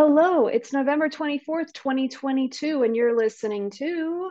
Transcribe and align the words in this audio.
Hello, 0.00 0.46
it's 0.46 0.72
November 0.72 1.08
24th, 1.08 1.72
2022, 1.72 2.84
and 2.84 2.94
you're 2.94 3.16
listening 3.16 3.68
to 3.68 4.30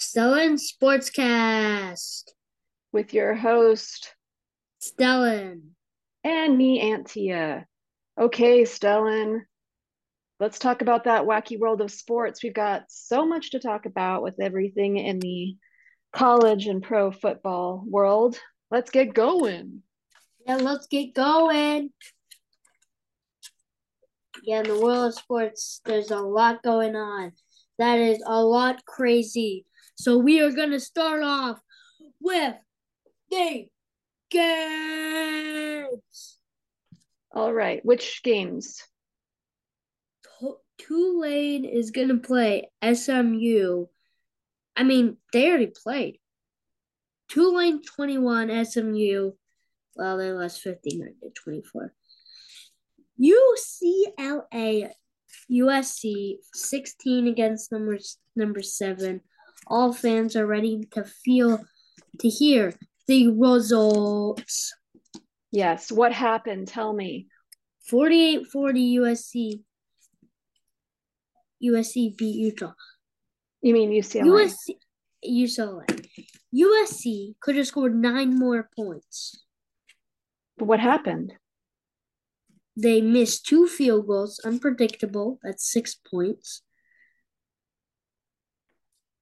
Stellan 0.00 0.58
Sportscast 0.58 2.30
with 2.92 3.12
your 3.12 3.34
host 3.34 4.14
Stellan 4.82 5.60
and 6.24 6.56
me, 6.56 6.80
Antia. 6.80 7.66
Okay, 8.18 8.62
Stellan, 8.62 9.40
let's 10.40 10.58
talk 10.58 10.80
about 10.80 11.04
that 11.04 11.24
wacky 11.24 11.58
world 11.60 11.82
of 11.82 11.90
sports. 11.90 12.42
We've 12.42 12.54
got 12.54 12.84
so 12.88 13.26
much 13.26 13.50
to 13.50 13.60
talk 13.60 13.84
about 13.84 14.22
with 14.22 14.40
everything 14.40 14.96
in 14.96 15.18
the 15.18 15.56
college 16.14 16.68
and 16.68 16.82
pro 16.82 17.10
football 17.10 17.84
world. 17.86 18.38
Let's 18.70 18.90
get 18.90 19.12
going. 19.12 19.82
Yeah, 20.46 20.56
let's 20.56 20.86
get 20.86 21.12
going. 21.12 21.90
Yeah, 24.42 24.58
in 24.58 24.64
the 24.64 24.80
world 24.80 25.06
of 25.06 25.14
sports, 25.14 25.80
there's 25.84 26.10
a 26.10 26.18
lot 26.18 26.64
going 26.64 26.96
on. 26.96 27.32
That 27.78 28.00
is 28.00 28.20
a 28.26 28.42
lot 28.42 28.84
crazy. 28.84 29.64
So 29.94 30.18
we 30.18 30.40
are 30.40 30.50
going 30.50 30.72
to 30.72 30.80
start 30.80 31.22
off 31.22 31.60
with 32.20 32.54
the 33.30 33.66
games. 34.30 36.38
All 37.32 37.52
right, 37.52 37.84
which 37.84 38.22
games? 38.24 38.82
Tulane 40.78 41.64
is 41.64 41.92
going 41.92 42.08
to 42.08 42.16
play 42.16 42.68
SMU. 42.82 43.86
I 44.76 44.82
mean, 44.82 45.18
they 45.32 45.48
already 45.48 45.68
played. 45.68 46.18
Tulane 47.28 47.82
21, 47.82 48.64
SMU. 48.64 49.30
Well, 49.94 50.18
they 50.18 50.32
lost 50.32 50.62
59 50.62 51.14
to 51.22 51.30
24. 51.30 51.94
UCLA 53.20 54.90
USC 55.50 56.36
16 56.54 57.28
against 57.28 57.72
number 57.72 57.98
number 58.36 58.62
7. 58.62 59.20
All 59.66 59.92
fans 59.92 60.36
are 60.36 60.46
ready 60.46 60.86
to 60.92 61.04
feel 61.04 61.64
to 62.18 62.28
hear 62.28 62.74
the 63.06 63.28
results. 63.28 64.72
Yes, 65.50 65.90
what 65.92 66.12
happened? 66.12 66.68
Tell 66.68 66.92
me. 66.92 67.28
48-40 67.90 68.44
USC 68.98 69.60
USC 71.62 72.16
beat 72.16 72.36
Utah. 72.36 72.72
You 73.60 73.74
mean 73.74 73.90
UCLA? 73.90 74.24
USC 74.24 74.76
UCLA. 75.24 76.06
USC 76.54 77.34
could 77.40 77.56
have 77.56 77.66
scored 77.66 77.94
9 77.94 78.38
more 78.38 78.68
points. 78.76 79.44
But 80.58 80.66
what 80.66 80.80
happened? 80.80 81.32
They 82.76 83.00
missed 83.00 83.46
two 83.46 83.66
field 83.68 84.06
goals, 84.06 84.40
unpredictable. 84.44 85.38
That's 85.42 85.70
six 85.70 85.94
points. 85.94 86.62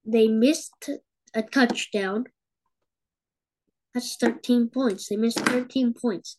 They 0.04 0.28
missed 0.28 0.88
a 1.34 1.42
touchdown. 1.42 2.26
That's 3.92 4.16
13 4.16 4.68
points. 4.68 5.08
They 5.08 5.16
missed 5.16 5.40
13 5.40 5.94
points. 5.94 6.36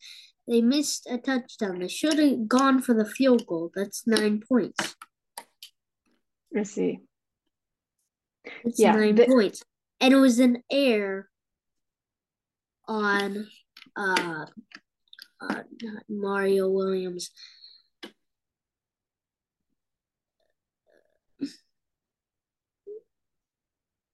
They 0.47 0.61
missed 0.61 1.07
a 1.09 1.17
touchdown. 1.17 1.79
They 1.79 1.87
should 1.87 2.17
have 2.17 2.47
gone 2.47 2.81
for 2.81 2.93
the 2.95 3.05
field 3.05 3.45
goal. 3.45 3.71
That's 3.75 4.07
nine 4.07 4.41
points. 4.47 4.95
I 6.57 6.63
see. 6.63 6.99
It's 8.63 8.79
yeah, 8.79 8.93
nine 8.93 9.15
the- 9.15 9.27
points. 9.27 9.63
And 9.99 10.13
it 10.13 10.17
was 10.17 10.39
an 10.39 10.63
air 10.71 11.29
on 12.87 13.47
uh 13.95 14.45
uh, 15.41 15.63
Mario 16.09 16.69
Williams. 16.69 17.31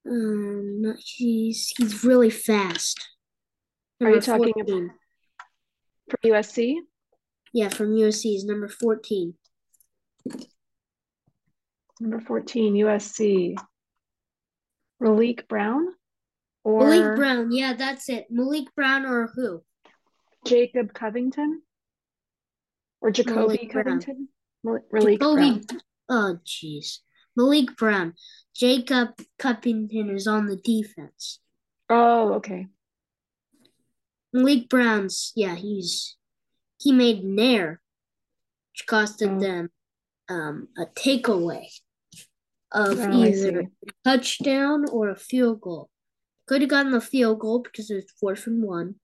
Um, 0.09 0.95
he's 0.99 1.73
he's 1.77 2.03
really 2.03 2.29
fast. 2.29 3.05
Number 3.99 4.13
Are 4.13 4.15
you 4.15 4.21
talking 4.21 4.53
14. 4.53 4.83
about 4.85 4.95
from 6.09 6.31
USC? 6.31 6.75
Yeah, 7.53 7.69
from 7.69 7.91
USC. 7.91 8.21
He's 8.21 8.45
number 8.45 8.69
fourteen. 8.69 9.33
Number 11.99 12.21
fourteen, 12.21 12.73
USC. 12.75 13.55
Malik 14.99 15.47
Brown, 15.47 15.87
or 16.63 16.89
Malik 16.89 17.15
Brown. 17.17 17.51
Yeah, 17.51 17.73
that's 17.73 18.09
it. 18.09 18.27
Malik 18.29 18.67
Brown 18.75 19.05
or 19.05 19.31
who? 19.35 19.63
Jacob 20.47 20.93
Covington 20.93 21.61
or 23.01 23.11
Jacoby 23.11 23.39
Malik 23.39 23.71
Covington? 23.71 24.29
Malik 24.63 24.83
Jacoby, 24.91 25.17
Brown. 25.17 25.65
Oh, 26.09 26.39
jeez. 26.45 26.99
Malik 27.35 27.75
Brown. 27.77 28.13
Jacob 28.55 29.09
Covington 29.37 30.09
is 30.09 30.27
on 30.27 30.47
the 30.47 30.57
defense. 30.57 31.39
Oh, 31.89 32.33
okay. 32.33 32.67
Malik 34.33 34.69
Brown's, 34.69 35.31
yeah, 35.35 35.55
he's 35.55 36.17
he 36.79 36.91
made 36.91 37.23
an 37.23 37.39
error, 37.39 37.81
which 38.71 38.87
costed 38.87 39.37
oh. 39.37 39.39
them 39.39 39.69
um, 40.29 40.67
a 40.77 40.85
takeaway 40.85 41.65
of 42.71 42.99
oh, 42.99 43.23
either 43.23 43.61
a 43.61 43.65
touchdown 44.03 44.85
or 44.89 45.09
a 45.09 45.15
field 45.15 45.61
goal. 45.61 45.89
Could 46.47 46.61
have 46.61 46.69
gotten 46.69 46.91
the 46.91 47.01
field 47.01 47.39
goal 47.39 47.59
because 47.59 47.89
it 47.89 47.95
was 47.95 48.11
fourth 48.19 48.47
and 48.47 48.63
one. 48.63 48.95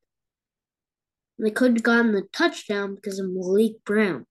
They 1.39 1.51
could 1.51 1.73
have 1.73 1.83
gotten 1.83 2.11
the 2.11 2.23
touchdown 2.31 2.95
because 2.95 3.19
of 3.19 3.29
Malik 3.29 3.83
Brown. 3.85 4.25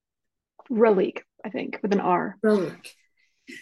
Ralik, 0.71 1.19
I 1.45 1.51
think, 1.51 1.79
with 1.83 1.93
an 1.93 2.01
R. 2.01 2.39
Ralik. 2.45 2.89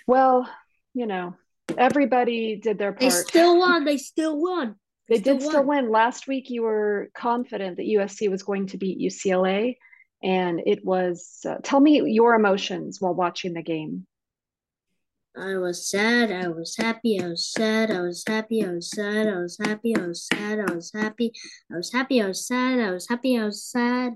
Well, 0.07 0.49
you 0.95 1.07
know, 1.07 1.35
everybody 1.77 2.57
did 2.57 2.79
their 2.79 2.93
part. 2.93 3.01
They 3.01 3.11
still 3.11 3.59
won. 3.59 3.85
They 3.85 3.97
still 3.97 4.41
won. 4.41 4.77
They, 5.09 5.17
they 5.17 5.23
still 5.23 5.35
did 5.35 5.43
won. 5.43 5.51
still 5.51 5.65
win. 5.65 5.91
Last 5.91 6.29
week, 6.29 6.51
you 6.51 6.63
were 6.63 7.11
confident 7.17 7.79
that 7.79 7.89
USC 7.89 8.31
was 8.31 8.45
going 8.45 8.69
to 8.69 8.79
beat 8.79 9.01
UCLA, 9.01 9.75
and 10.23 10.61
it 10.65 10.85
was. 10.85 11.41
Uh, 11.45 11.57
tell 11.65 11.81
me 11.81 12.01
your 12.13 12.35
emotions 12.35 13.01
while 13.01 13.15
watching 13.15 13.53
the 13.53 13.63
game. 13.63 14.07
I 15.41 15.57
was 15.57 15.89
sad, 15.89 16.31
I 16.31 16.49
was 16.49 16.77
happy, 16.77 17.19
I 17.19 17.29
was 17.29 17.49
sad, 17.51 17.91
I 17.91 18.03
was 18.03 18.23
happy, 18.29 18.63
I 18.63 18.73
was 18.73 18.91
sad, 18.91 19.27
I 19.27 19.39
was 19.39 19.57
happy, 19.59 19.97
I 19.97 20.07
was 20.07 20.27
sad, 20.27 20.61
I 20.61 20.75
was 20.75 20.93
happy, 20.93 21.33
I 21.73 21.77
was 21.77 21.91
happy, 21.93 22.21
I 22.21 22.27
was 22.27 22.47
sad, 22.47 22.79
I 22.81 22.91
was 22.91 23.07
happy, 23.09 23.39
I 23.39 23.45
was 23.47 23.65
sad, 23.65 24.13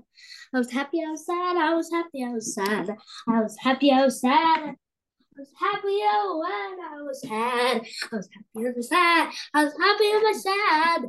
I 0.53 0.59
was 0.59 0.71
happy, 0.71 1.03
I 1.03 1.09
was 1.09 1.25
sad, 1.25 1.57
I 1.57 1.73
was 1.73 1.89
happy, 1.89 2.23
I 2.23 2.31
was 2.31 2.53
sad, 2.53 2.89
I 3.27 3.41
was 3.41 3.57
happy, 3.59 3.91
I 3.91 4.03
was 4.05 4.21
sad. 4.21 4.75
I 5.37 5.41
was 5.41 5.51
happy 5.59 5.99
when 6.39 6.79
I 6.79 7.01
was 7.01 7.21
sad. 7.21 7.81
I 8.11 8.15
was 8.15 8.29
happy 8.31 8.53
when 8.53 8.67
I 8.67 8.73
was 8.75 8.87
sad. 8.87 9.31
I 9.53 9.63
was 9.65 9.73
happy 9.81 10.09
when 10.13 10.15
I 10.15 10.29
was 10.29 10.43
sad. 10.43 11.01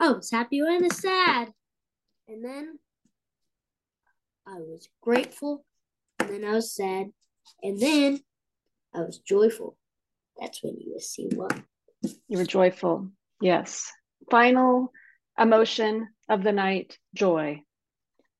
I 0.00 0.08
was 0.12 0.30
happy 0.30 0.62
when 0.62 0.72
I 0.72 0.86
was 0.86 0.98
sad. 0.98 1.48
And 2.28 2.44
then 2.44 2.78
I 4.46 4.58
was 4.58 4.88
grateful. 5.00 5.64
And 6.18 6.28
then 6.28 6.44
I 6.44 6.54
was 6.54 6.74
sad. 6.74 7.06
And 7.62 7.80
then 7.80 8.20
I 8.96 9.00
was 9.00 9.18
joyful. 9.18 9.76
That's 10.40 10.62
when 10.62 10.76
you 10.78 10.98
see 11.00 11.28
what. 11.34 11.58
You 12.28 12.38
were 12.38 12.44
joyful. 12.44 13.10
Yes. 13.40 13.90
Final 14.30 14.92
emotion 15.38 16.08
of 16.28 16.42
the 16.42 16.52
night 16.52 16.98
joy. 17.14 17.62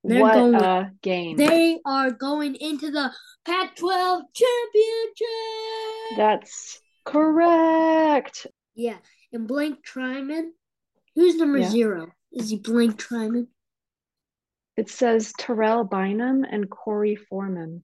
They're 0.02 0.22
what 0.22 0.34
going, 0.34 0.54
a 0.54 0.92
game. 1.02 1.36
They 1.36 1.80
are 1.84 2.10
going 2.10 2.54
into 2.54 2.90
the 2.90 3.10
Pac 3.44 3.76
12 3.76 4.22
championship. 4.32 6.16
That's 6.16 6.80
correct. 7.04 8.46
Yeah. 8.74 8.98
And 9.32 9.48
Blank 9.48 9.78
Tryman, 9.84 10.50
who's 11.14 11.36
number 11.36 11.58
yeah. 11.58 11.68
zero? 11.68 12.12
Is 12.32 12.50
he 12.50 12.58
Blank 12.58 13.02
Tryman? 13.02 13.48
It 14.76 14.90
says 14.90 15.32
Terrell 15.38 15.84
Bynum 15.84 16.44
and 16.44 16.70
Korey 16.70 17.18
Foreman. 17.18 17.82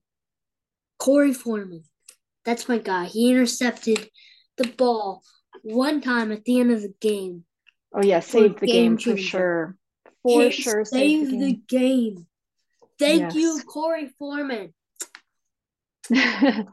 Korey 1.01 1.35
Foreman. 1.35 1.83
That's 2.45 2.67
my 2.67 2.77
guy. 2.77 3.05
He 3.05 3.31
intercepted 3.31 4.09
the 4.57 4.67
ball 4.67 5.23
one 5.63 6.01
time 6.01 6.31
at 6.31 6.43
the 6.45 6.59
end 6.59 6.71
of 6.71 6.81
the 6.81 6.93
game. 6.99 7.45
Oh 7.93 8.03
yeah, 8.03 8.19
saved 8.19 8.59
the 8.59 8.67
game, 8.67 8.95
game 8.95 9.15
for 9.15 9.21
sure. 9.21 9.77
For 10.23 10.51
sure, 10.51 10.85
saved 10.85 11.31
the, 11.31 11.37
the 11.37 11.59
game. 11.67 12.27
Thank 12.99 13.21
yes. 13.21 13.35
you, 13.35 13.61
Korey 13.67 14.09
Foreman. 14.17 14.73
mwah, 16.11 16.67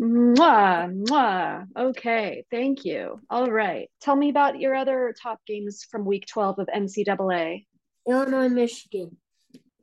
mwah. 0.00 1.66
Okay, 1.76 2.44
thank 2.50 2.84
you. 2.84 3.20
All 3.30 3.50
right. 3.50 3.88
Tell 4.00 4.16
me 4.16 4.28
about 4.28 4.60
your 4.60 4.74
other 4.74 5.14
top 5.20 5.40
games 5.46 5.84
from 5.90 6.04
week 6.04 6.26
12 6.26 6.58
of 6.60 6.68
NCAA. 6.68 7.66
Illinois, 8.08 8.48
Michigan. 8.48 9.16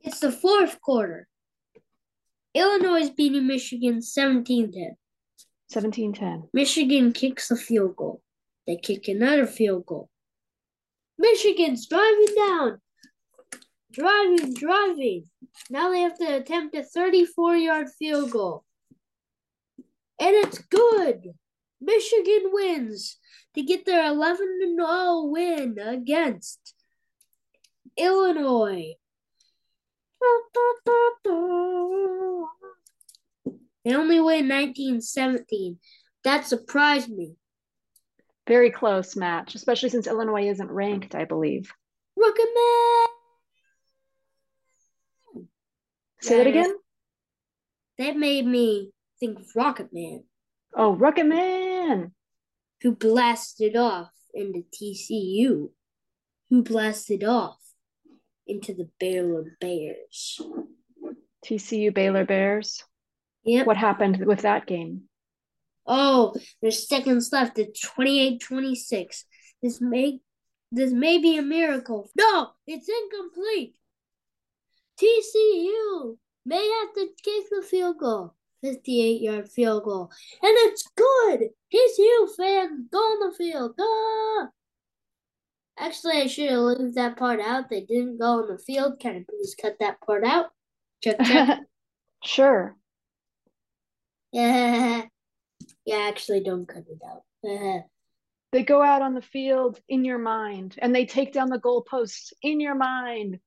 It's 0.02 0.20
the 0.20 0.32
fourth 0.32 0.80
quarter. 0.80 1.28
Illinois 2.54 3.00
is 3.00 3.10
beating 3.10 3.46
Michigan 3.46 4.00
17 4.00 4.72
10. 4.72 4.96
17 5.70 6.12
10. 6.12 6.48
Michigan 6.52 7.12
kicks 7.12 7.48
the 7.48 7.56
field 7.56 7.96
goal. 7.96 8.22
They 8.66 8.76
kick 8.76 9.08
another 9.08 9.46
field 9.46 9.86
goal. 9.86 10.08
Michigan's 11.18 11.86
driving 11.86 12.34
down. 12.36 12.80
driving, 13.92 14.54
driving. 14.54 15.24
Now 15.70 15.90
they 15.90 16.00
have 16.00 16.18
to 16.18 16.36
attempt 16.36 16.74
a 16.74 16.82
34 16.82 17.56
yard 17.56 17.88
field 17.98 18.30
goal. 18.30 18.64
And 20.20 20.34
it's 20.34 20.58
good. 20.58 21.34
Michigan 21.80 22.50
wins 22.52 23.18
to 23.54 23.62
get 23.62 23.84
their 23.84 24.06
11 24.06 24.76
0 24.76 25.24
win 25.24 25.78
against 25.78 26.74
Illinois. 27.96 28.94
They 33.84 33.94
only 33.94 34.18
win 34.18 34.48
1917. 34.48 35.78
That 36.24 36.46
surprised 36.46 37.10
me. 37.10 37.36
Very 38.46 38.70
close 38.70 39.16
match, 39.16 39.54
especially 39.54 39.90
since 39.90 40.06
Illinois 40.06 40.48
isn't 40.48 40.70
ranked, 40.70 41.14
I 41.14 41.24
believe. 41.24 41.72
Rocket 42.16 42.48
Man! 42.54 43.06
Say 46.20 46.38
that 46.38 46.46
again? 46.46 46.74
That 47.98 48.16
made 48.16 48.46
me 48.46 48.90
think 49.20 49.38
of 49.38 49.46
Rocket 49.54 49.92
Man. 49.92 50.24
Oh, 50.74 50.94
Rocket 50.94 51.26
Man! 51.26 52.12
Who 52.82 52.96
blasted 52.96 53.76
off 53.76 54.12
into 54.32 54.64
TCU. 54.74 55.70
Who 56.50 56.62
blasted 56.62 57.24
off 57.24 57.63
into 58.46 58.74
the 58.74 58.88
Baylor 58.98 59.56
Bears. 59.60 60.40
TCU 61.44 61.92
Baylor 61.92 62.24
Bears. 62.24 62.84
Yep. 63.44 63.66
What 63.66 63.76
happened 63.76 64.24
with 64.24 64.42
that 64.42 64.66
game? 64.66 65.02
Oh, 65.86 66.34
there's 66.62 66.88
seconds 66.88 67.30
left. 67.32 67.58
It's 67.58 67.86
28-26. 67.86 69.24
This 69.62 69.80
may 69.80 70.20
this 70.72 70.92
may 70.92 71.18
be 71.18 71.38
a 71.38 71.42
miracle. 71.42 72.10
No, 72.16 72.50
it's 72.66 72.88
incomplete. 72.88 73.76
TCU 75.00 76.16
may 76.44 76.80
have 76.80 76.94
to 76.94 77.08
kick 77.22 77.44
the 77.50 77.62
field 77.62 77.98
goal. 77.98 78.34
58 78.62 79.20
yard 79.20 79.48
field 79.48 79.84
goal. 79.84 80.10
And 80.42 80.52
it's 80.66 80.88
good. 80.96 81.50
TCU 81.72 82.36
fans 82.36 82.88
go 82.90 82.98
on 82.98 83.30
the 83.30 83.36
field. 83.36 83.76
Go. 83.76 84.48
Actually, 85.78 86.22
I 86.22 86.26
should 86.26 86.50
have 86.50 86.60
left 86.60 86.94
that 86.94 87.16
part 87.16 87.40
out. 87.40 87.68
They 87.68 87.80
didn't 87.80 88.18
go 88.18 88.42
on 88.42 88.48
the 88.48 88.58
field. 88.58 89.00
Can 89.00 89.16
I 89.16 89.24
please 89.28 89.56
cut 89.60 89.76
that 89.80 90.00
part 90.00 90.24
out? 90.24 90.46
Check, 91.02 91.18
check. 91.24 91.60
sure. 92.24 92.76
Yeah. 94.32 95.02
Yeah, 95.86 96.08
actually, 96.08 96.42
don't 96.42 96.66
cut 96.66 96.82
it 96.88 97.00
out. 97.08 97.84
they 98.52 98.64
go 98.64 98.82
out 98.82 99.00
on 99.00 99.14
the 99.14 99.22
field 99.22 99.78
in 99.88 100.04
your 100.04 100.18
mind 100.18 100.74
and 100.82 100.92
they 100.92 101.06
take 101.06 101.32
down 101.32 101.50
the 101.50 101.60
goalposts 101.60 102.32
in 102.42 102.58
your 102.58 102.74
mind. 102.74 103.38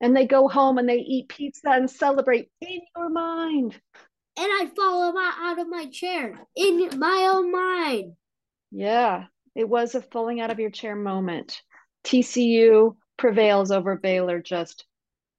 And 0.00 0.16
they 0.16 0.26
go 0.26 0.48
home 0.48 0.78
and 0.78 0.88
they 0.88 0.98
eat 0.98 1.28
pizza 1.28 1.70
and 1.70 1.88
celebrate 1.88 2.50
in 2.60 2.80
your 2.96 3.08
mind. 3.08 3.80
And 4.36 4.46
I 4.46 4.68
fall 4.74 5.16
out 5.16 5.58
of 5.58 5.68
my 5.68 5.86
chair 5.86 6.38
in 6.54 6.98
my 6.98 7.30
own 7.32 7.52
mind. 7.52 8.12
Yeah, 8.72 9.26
it 9.56 9.68
was 9.68 9.94
a 9.94 10.02
falling 10.02 10.40
out 10.40 10.50
of 10.50 10.60
your 10.60 10.70
chair 10.70 10.94
moment. 10.94 11.62
TCU 12.04 12.94
prevails 13.16 13.70
over 13.70 13.96
Baylor 13.96 14.40
just 14.40 14.84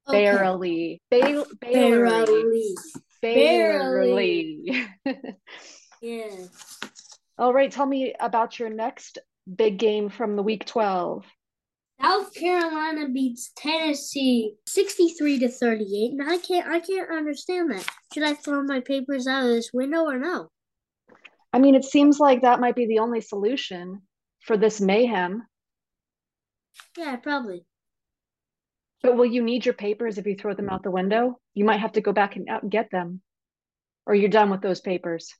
okay. 0.08 0.24
barely. 0.24 1.00
Ba- 1.08 1.46
barely. 1.60 2.74
Barely. 3.22 4.64
Barely. 4.64 4.86
yeah. 6.02 6.30
All 7.38 7.54
right, 7.54 7.70
tell 7.70 7.86
me 7.86 8.12
about 8.18 8.58
your 8.58 8.70
next 8.70 9.18
big 9.54 9.78
game 9.78 10.08
from 10.08 10.34
the 10.34 10.42
week 10.42 10.64
12. 10.66 11.24
South 12.02 12.34
Carolina 12.34 13.08
beats 13.08 13.52
Tennessee 13.56 14.54
63 14.66 15.38
to 15.40 15.48
38 15.48 16.12
and 16.12 16.30
I 16.30 16.38
can't 16.38 16.68
I 16.68 16.78
can't 16.78 17.10
understand 17.10 17.72
that. 17.72 17.88
Should 18.14 18.22
I 18.22 18.34
throw 18.34 18.62
my 18.62 18.80
papers 18.80 19.26
out 19.26 19.44
of 19.44 19.50
this 19.50 19.70
window 19.72 20.04
or 20.04 20.18
no? 20.18 20.48
I 21.52 21.58
mean, 21.58 21.74
it 21.74 21.84
seems 21.84 22.20
like 22.20 22.42
that 22.42 22.60
might 22.60 22.76
be 22.76 22.86
the 22.86 23.00
only 23.00 23.20
solution 23.20 24.02
for 24.40 24.56
this 24.56 24.80
mayhem. 24.80 25.46
Yeah, 26.96 27.16
probably. 27.16 27.64
But 29.02 29.16
will 29.16 29.26
you 29.26 29.42
need 29.42 29.64
your 29.64 29.74
papers 29.74 30.18
if 30.18 30.26
you 30.26 30.34
throw 30.34 30.54
them 30.54 30.68
out 30.68 30.82
the 30.82 30.90
window? 30.90 31.38
You 31.54 31.64
might 31.64 31.80
have 31.80 31.92
to 31.92 32.00
go 32.00 32.12
back 32.12 32.36
and 32.36 32.48
out 32.48 32.62
and 32.62 32.70
get 32.70 32.90
them. 32.90 33.20
Or 34.06 34.14
you're 34.14 34.30
done 34.30 34.50
with 34.50 34.62
those 34.62 34.80
papers. 34.80 35.32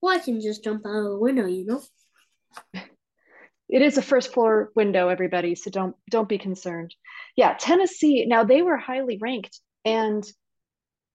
Well, 0.00 0.14
I 0.14 0.20
can 0.20 0.40
just 0.40 0.62
jump 0.62 0.86
out 0.86 0.96
of 0.96 1.04
the 1.04 1.18
window, 1.18 1.46
you 1.46 1.66
know. 1.66 1.82
It 3.70 3.82
is 3.82 3.96
a 3.96 4.02
first 4.02 4.32
floor 4.32 4.72
window, 4.74 5.08
everybody, 5.08 5.54
so 5.54 5.70
don't 5.70 5.94
don't 6.10 6.28
be 6.28 6.38
concerned. 6.38 6.92
Yeah, 7.36 7.54
Tennessee, 7.54 8.26
now 8.26 8.42
they 8.42 8.62
were 8.62 8.76
highly 8.76 9.16
ranked 9.20 9.60
and 9.84 10.24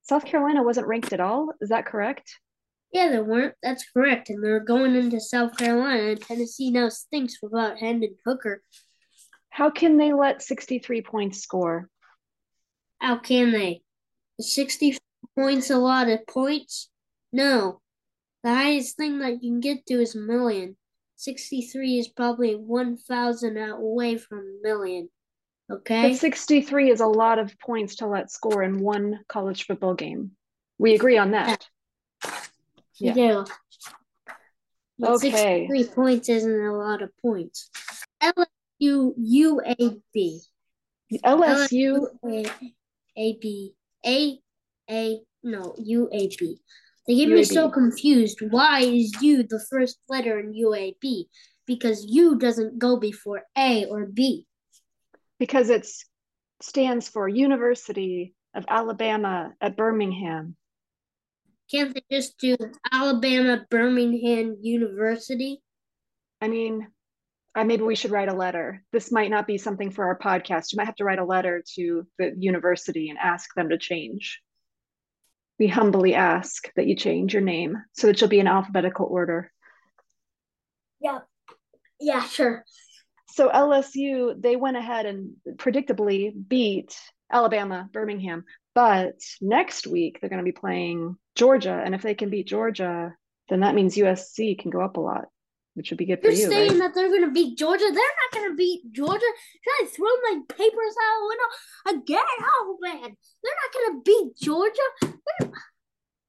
South 0.04 0.24
Carolina 0.24 0.64
wasn't 0.64 0.88
ranked 0.88 1.12
at 1.12 1.20
all. 1.20 1.52
Is 1.60 1.70
that 1.70 1.86
correct? 1.86 2.40
Yeah, 2.92 3.10
they 3.10 3.20
weren't. 3.20 3.56
That's 3.62 3.86
correct. 3.92 4.30
And 4.30 4.44
they're 4.44 4.60
going 4.60 4.96
into 4.96 5.20
South 5.20 5.58
Carolina, 5.58 6.12
and 6.12 6.22
Tennessee 6.22 6.72
now 6.72 6.90
stinks 6.90 7.38
without 7.42 7.78
Hendon 7.78 8.16
Hooker. 8.26 8.62
How 9.50 9.70
can 9.70 9.98
they 9.98 10.14
let 10.14 10.42
63 10.42 11.02
points 11.02 11.40
score? 11.40 11.90
How 13.00 13.18
can 13.18 13.52
they? 13.52 13.82
60 14.40 14.98
points 15.38 15.70
a 15.70 15.78
lot 15.78 16.10
of 16.10 16.26
points? 16.28 16.90
No. 17.32 17.82
The 18.44 18.54
highest 18.54 18.98
thing 18.98 19.20
that 19.20 19.42
you 19.44 19.52
can 19.52 19.60
get 19.60 19.86
to 19.88 20.02
is 20.02 20.16
a 20.16 20.20
million. 20.20 20.78
63 21.18 22.00
is 22.00 22.08
probably 22.10 22.54
1,000 22.56 23.58
away 23.58 24.18
from 24.18 24.40
a 24.40 24.68
million. 24.68 25.10
Okay? 25.72 26.10
But 26.10 26.20
63 26.20 26.92
is 26.92 27.00
a 27.00 27.08
lot 27.08 27.40
of 27.40 27.58
points 27.60 27.96
to 27.98 28.08
let 28.08 28.32
score 28.32 28.62
in 28.64 28.80
one 28.80 29.22
college 29.28 29.66
football 29.66 29.94
game. 29.94 30.32
We 30.78 30.94
agree 30.94 31.18
on 31.18 31.32
that. 31.32 31.68
You 33.00 33.14
yeah. 33.14 33.14
do. 33.14 33.46
But 34.98 35.12
okay. 35.12 35.68
63 35.68 35.84
points 35.94 36.30
isn't 36.30 36.66
a 36.66 36.74
lot 36.74 37.02
of 37.02 37.12
points. 37.22 37.70
LSU 38.22 39.14
UAB. 39.20 40.40
LSU 41.24 42.08
A 43.18 43.38
B 43.42 43.74
A 44.06 44.40
A 44.90 45.20
no 45.44 45.76
UAB. 45.80 46.58
They 47.08 47.16
get 47.16 47.30
UAB. 47.30 47.36
me 47.36 47.44
so 47.44 47.70
confused. 47.70 48.40
Why 48.50 48.80
is 48.82 49.22
U 49.22 49.44
the 49.44 49.64
first 49.70 50.00
letter 50.10 50.40
in 50.40 50.54
UAB? 50.54 51.26
Because 51.68 52.06
U 52.08 52.38
doesn't 52.38 52.80
go 52.80 52.98
before 52.98 53.44
A 53.58 53.86
or 53.86 54.06
B. 54.06 54.48
Because 55.40 55.70
it 55.70 55.88
stands 56.62 57.10
for 57.10 57.28
University 57.28 58.34
of 58.56 58.66
Alabama 58.68 59.54
at 59.62 59.76
Birmingham. 59.76 60.56
Can't 61.72 61.94
they 61.94 62.04
just 62.12 62.38
do 62.38 62.56
Alabama 62.92 63.66
Birmingham 63.70 64.58
University? 64.62 65.62
I 66.42 66.48
mean, 66.48 66.88
uh, 67.56 67.64
maybe 67.64 67.84
we 67.84 67.96
should 67.96 68.12
write 68.12 68.30
a 68.30 68.34
letter. 68.36 68.84
This 68.92 69.12
might 69.12 69.32
not 69.32 69.48
be 69.48 69.58
something 69.58 69.90
for 69.90 70.06
our 70.06 70.20
podcast. 70.20 70.72
You 70.72 70.78
might 70.78 70.86
have 70.86 70.96
to 70.98 71.06
write 71.06 71.20
a 71.20 71.26
letter 71.26 71.64
to 71.76 72.06
the 72.20 72.34
university 72.38 73.10
and 73.10 73.18
ask 73.18 73.54
them 73.56 73.70
to 73.70 73.78
change. 73.78 74.42
We 75.58 75.68
humbly 75.68 76.16
ask 76.16 76.70
that 76.76 76.86
you 76.86 76.96
change 76.96 77.34
your 77.34 77.42
name 77.42 77.78
so 77.94 78.08
that 78.08 78.20
you'll 78.20 78.30
be 78.30 78.42
in 78.42 78.48
alphabetical 78.48 79.08
order. 79.10 79.52
Yeah. 81.00 81.20
Yeah, 82.00 82.24
sure. 82.24 82.66
So 83.30 83.50
LSU, 83.50 84.42
they 84.42 84.58
went 84.58 84.78
ahead 84.78 85.06
and 85.06 85.32
predictably 85.56 86.34
beat 86.48 86.98
Alabama, 87.32 87.90
Birmingham. 87.92 88.44
But 88.76 89.16
next 89.42 89.88
week 89.88 90.20
they're 90.20 90.30
going 90.30 90.44
to 90.44 90.44
be 90.44 90.52
playing 90.52 91.16
Georgia, 91.36 91.82
and 91.84 91.96
if 91.96 92.02
they 92.02 92.14
can 92.14 92.30
beat 92.30 92.48
Georgia, 92.48 93.16
then 93.50 93.62
that 93.62 93.74
means 93.74 93.96
USC 93.96 94.60
can 94.60 94.70
go 94.70 94.82
up 94.82 94.98
a 94.98 95.00
lot, 95.00 95.26
which 95.76 95.90
would 95.90 95.98
be 95.98 96.06
good 96.06 96.20
You're 96.22 96.34
for 96.34 96.36
you. 96.36 96.42
You're 96.42 96.52
saying 96.52 96.72
right? 96.72 96.80
that 96.80 96.94
they're 96.94 97.10
going 97.10 97.24
to 97.24 97.32
beat 97.32 97.58
Georgia? 97.58 97.86
They're 97.86 97.94
not 97.94 98.34
going 98.34 98.50
to 98.52 98.56
beat 98.56 98.92
Georgia. 98.92 99.26
Should 99.64 99.86
I 99.86 99.88
throw 99.88 100.08
my 100.24 100.42
papers 100.50 100.96
out 101.04 101.20
the 101.22 101.94
window 101.94 102.04
again? 102.04 102.38
Oh 102.42 102.78
man, 102.82 103.16
they're 103.44 103.56
not 103.64 103.74
going 103.74 103.94
to 103.94 104.02
beat 104.04 104.38
Georgia. 104.42 105.16
They're... 105.40 105.52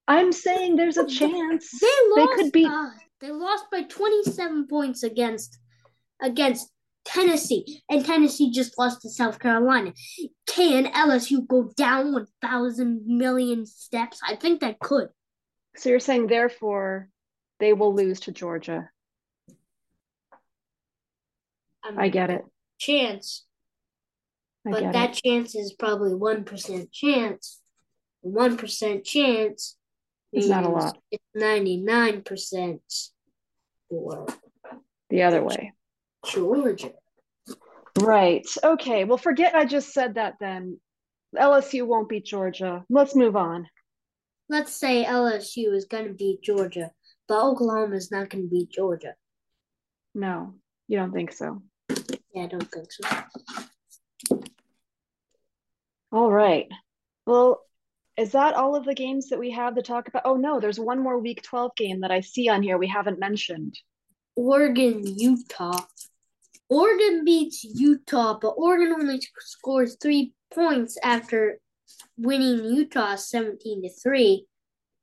I'm 0.08 0.32
saying 0.32 0.76
there's 0.76 0.98
a 0.98 1.06
chance 1.06 1.68
they, 1.80 1.86
lost, 2.14 2.30
they 2.36 2.42
could 2.42 2.52
beat. 2.52 2.70
Uh, 2.70 2.90
they 3.20 3.32
lost 3.32 3.64
by 3.72 3.82
27 3.82 4.68
points 4.68 5.02
against 5.02 5.58
against 6.22 6.70
Tennessee, 7.06 7.82
and 7.88 8.04
Tennessee 8.04 8.50
just 8.50 8.76
lost 8.76 9.02
to 9.02 9.08
South 9.08 9.38
Carolina. 9.38 9.92
Can 10.46 10.86
LSU 10.92 11.46
go 11.46 11.70
down 11.76 12.12
1,000 12.12 13.06
million 13.06 13.64
steps? 13.64 14.20
I 14.26 14.34
think 14.34 14.60
that 14.60 14.80
could. 14.80 15.08
So 15.76 15.88
you're 15.88 16.00
saying, 16.00 16.26
therefore, 16.26 17.08
they 17.60 17.72
will 17.72 17.94
lose 17.94 18.20
to 18.20 18.32
Georgia? 18.32 18.90
I, 21.84 21.90
mean, 21.90 22.00
I 22.00 22.08
get 22.08 22.30
it. 22.30 22.44
Chance. 22.78 23.44
I 24.66 24.70
but 24.72 24.92
that 24.92 25.10
it. 25.10 25.22
chance 25.24 25.54
is 25.54 25.72
probably 25.72 26.10
1% 26.10 26.92
chance. 26.92 27.60
1% 28.24 29.04
chance. 29.04 29.76
It's 30.32 30.48
not 30.48 30.64
a 30.64 30.68
lot. 30.68 30.98
It's 31.12 31.24
99% 31.36 32.78
for 33.88 34.26
the 35.08 35.22
other 35.22 35.42
way. 35.42 35.72
Georgia. 36.26 36.92
Right. 37.98 38.46
Okay. 38.62 39.04
Well, 39.04 39.18
forget 39.18 39.54
I 39.54 39.64
just 39.64 39.92
said 39.92 40.14
that 40.14 40.34
then. 40.40 40.78
LSU 41.36 41.86
won't 41.86 42.08
beat 42.08 42.24
Georgia. 42.24 42.84
Let's 42.88 43.14
move 43.14 43.36
on. 43.36 43.66
Let's 44.48 44.72
say 44.72 45.04
LSU 45.04 45.74
is 45.74 45.86
going 45.86 46.06
to 46.06 46.14
beat 46.14 46.42
Georgia, 46.42 46.92
but 47.26 47.42
Oklahoma 47.42 47.96
is 47.96 48.12
not 48.12 48.30
going 48.30 48.44
to 48.44 48.50
beat 48.50 48.70
Georgia. 48.70 49.14
No, 50.14 50.54
you 50.88 50.98
don't 50.98 51.12
think 51.12 51.32
so. 51.32 51.62
Yeah, 52.32 52.44
I 52.44 52.46
don't 52.46 52.70
think 52.70 52.88
so. 52.92 54.44
All 56.12 56.30
right. 56.30 56.68
Well, 57.26 57.60
is 58.16 58.32
that 58.32 58.54
all 58.54 58.76
of 58.76 58.84
the 58.84 58.94
games 58.94 59.28
that 59.28 59.38
we 59.38 59.50
have 59.50 59.74
to 59.74 59.82
talk 59.82 60.08
about? 60.08 60.22
Oh, 60.24 60.36
no, 60.36 60.60
there's 60.60 60.80
one 60.80 61.00
more 61.00 61.18
week 61.18 61.42
12 61.42 61.74
game 61.76 62.00
that 62.00 62.10
I 62.10 62.20
see 62.20 62.48
on 62.48 62.62
here 62.62 62.78
we 62.78 62.86
haven't 62.86 63.18
mentioned. 63.18 63.78
Oregon, 64.36 65.02
Utah. 65.04 65.80
Oregon 66.68 67.24
beats 67.24 67.62
Utah, 67.62 68.38
but 68.40 68.54
Oregon 68.56 68.92
only 68.92 69.20
scores 69.38 69.96
three 70.00 70.32
points 70.52 70.98
after 71.02 71.60
winning 72.16 72.64
Utah 72.64 73.14
17 73.14 73.82
to 73.82 73.90
3. 74.02 74.46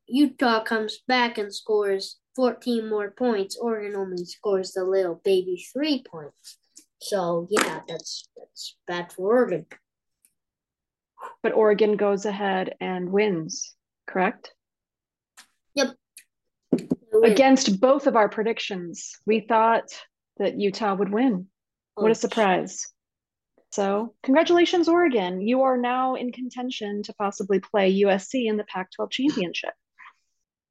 Utah 0.08 0.64
comes 0.64 1.00
back 1.08 1.38
and 1.38 1.54
scores 1.54 2.20
14 2.36 2.90
more 2.90 3.12
points. 3.12 3.58
Oregon 3.58 3.96
only 3.96 4.26
scores 4.26 4.74
the 4.74 4.84
little 4.84 5.22
baby 5.24 5.66
three 5.72 6.04
points. 6.04 6.58
So 7.00 7.48
yeah, 7.50 7.82
that's 7.88 8.28
that's 8.36 8.76
bad 8.88 9.12
for 9.12 9.34
Oregon. 9.34 9.66
But 11.42 11.54
Oregon 11.54 11.96
goes 11.96 12.26
ahead 12.26 12.76
and 12.82 13.12
wins, 13.12 13.76
correct? 14.08 14.52
Yep. 15.76 15.96
Against 17.24 17.80
both 17.80 18.08
of 18.08 18.16
our 18.16 18.28
predictions, 18.28 19.18
we 19.26 19.42
thought 19.42 19.90
that 20.38 20.60
Utah 20.60 20.96
would 20.96 21.12
win. 21.12 21.48
What 21.96 22.12
a 22.12 22.16
surprise. 22.16 22.88
So, 23.72 24.14
congratulations, 24.24 24.88
Oregon. 24.88 25.42
You 25.42 25.64
are 25.64 25.78
now 25.78 26.16
in 26.16 26.32
contention 26.32 27.04
to 27.04 27.14
possibly 27.14 27.60
play 27.60 28.02
USC 28.02 28.48
in 28.48 28.58
the 28.58 28.64
Pac 28.66 28.92
12 28.96 29.10
championship. 29.10 29.74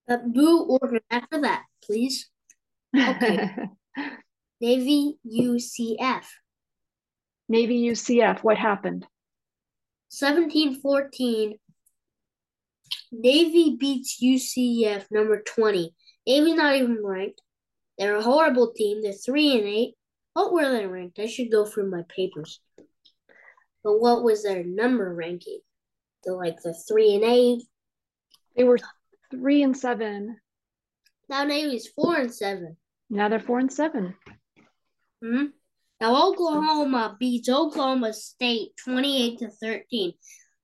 But 0.07 0.21
uh, 0.25 0.29
boo 0.29 0.79
Oregon 0.81 1.01
after 1.11 1.41
that, 1.43 1.65
please. 1.85 2.31
Okay. 2.97 3.51
Navy 4.61 5.19
UCF. 5.27 6.25
Navy 7.49 7.89
UCF, 7.89 8.45
what 8.45 8.57
happened? 8.57 9.05
17-14. 10.13 11.59
Navy 13.11 13.77
beats 13.79 14.23
UCF 14.23 15.07
number 15.11 15.43
20. 15.43 15.95
Navy's 16.27 16.55
not 16.55 16.77
even 16.77 17.05
ranked. 17.05 17.41
They're 17.99 18.17
a 18.17 18.23
horrible 18.23 18.73
team. 18.73 19.03
They're 19.03 19.13
3 19.13 19.59
and 19.59 19.69
8. 19.69 19.95
What 20.35 20.53
were 20.53 20.71
they 20.71 20.87
ranked? 20.87 21.19
I 21.19 21.27
should 21.27 21.51
go 21.51 21.65
through 21.65 21.91
my 21.91 22.03
papers. 22.09 22.61
But 23.85 24.01
what 24.01 24.23
was 24.23 24.43
their 24.43 24.65
number 24.65 25.13
ranking? 25.13 25.61
They're 26.25 26.37
like 26.37 26.57
the 26.63 26.75
3 26.89 27.17
and 27.17 27.25
8. 27.25 27.63
They 28.57 28.65
were 28.65 28.79
three 29.31 29.63
and 29.63 29.77
seven. 29.77 30.39
Now 31.29 31.45
Navy's 31.45 31.89
4 31.89 32.17
and 32.17 32.35
7. 32.35 32.77
Now 33.13 33.29
they're 33.29 33.41
four 33.41 33.59
and 33.59 33.71
seven. 33.71 34.15
Hmm? 35.23 35.47
Now 36.01 36.31
Oklahoma 36.31 37.15
beats 37.21 37.51
Oklahoma 37.51 38.15
State 38.15 38.71
28 38.83 39.39
to 39.41 39.51
13. 39.51 40.13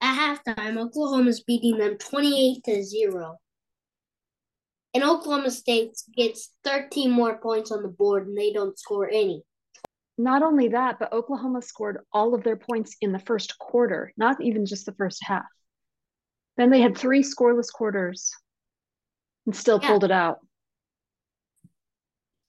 At 0.00 0.38
halftime, 0.46 0.78
Oklahoma's 0.78 1.42
beating 1.42 1.76
them 1.76 1.98
28 1.98 2.64
to 2.64 2.82
0. 2.82 3.36
And 4.94 5.04
Oklahoma 5.04 5.50
State 5.50 5.90
gets 6.16 6.54
13 6.64 7.10
more 7.10 7.38
points 7.38 7.70
on 7.70 7.82
the 7.82 7.88
board 7.88 8.26
and 8.26 8.36
they 8.36 8.50
don't 8.50 8.78
score 8.78 9.10
any. 9.10 9.42
Not 10.20 10.42
only 10.42 10.68
that, 10.68 10.98
but 10.98 11.12
Oklahoma 11.12 11.62
scored 11.62 11.98
all 12.12 12.34
of 12.34 12.42
their 12.42 12.56
points 12.56 12.96
in 13.00 13.12
the 13.12 13.20
first 13.20 13.56
quarter, 13.58 14.12
not 14.16 14.40
even 14.42 14.66
just 14.66 14.84
the 14.84 14.92
first 14.94 15.22
half. 15.24 15.44
Then 16.56 16.70
they 16.70 16.80
had 16.80 16.98
three 16.98 17.22
scoreless 17.22 17.72
quarters 17.72 18.32
and 19.46 19.54
still 19.54 19.78
Yeah. 19.80 19.88
pulled 19.88 20.02
it 20.02 20.10
out. 20.10 20.40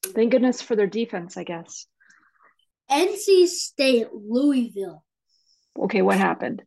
Thank 0.04 0.32
goodness 0.32 0.64
for 0.64 0.76
their 0.76 0.88
defense, 0.88 1.38
I 1.38 1.44
guess. 1.44 1.86
NC 2.90 3.46
State 3.46 4.08
Louisville. 4.12 5.06
Okay, 5.78 6.02
what 6.02 6.18
happened? 6.18 6.64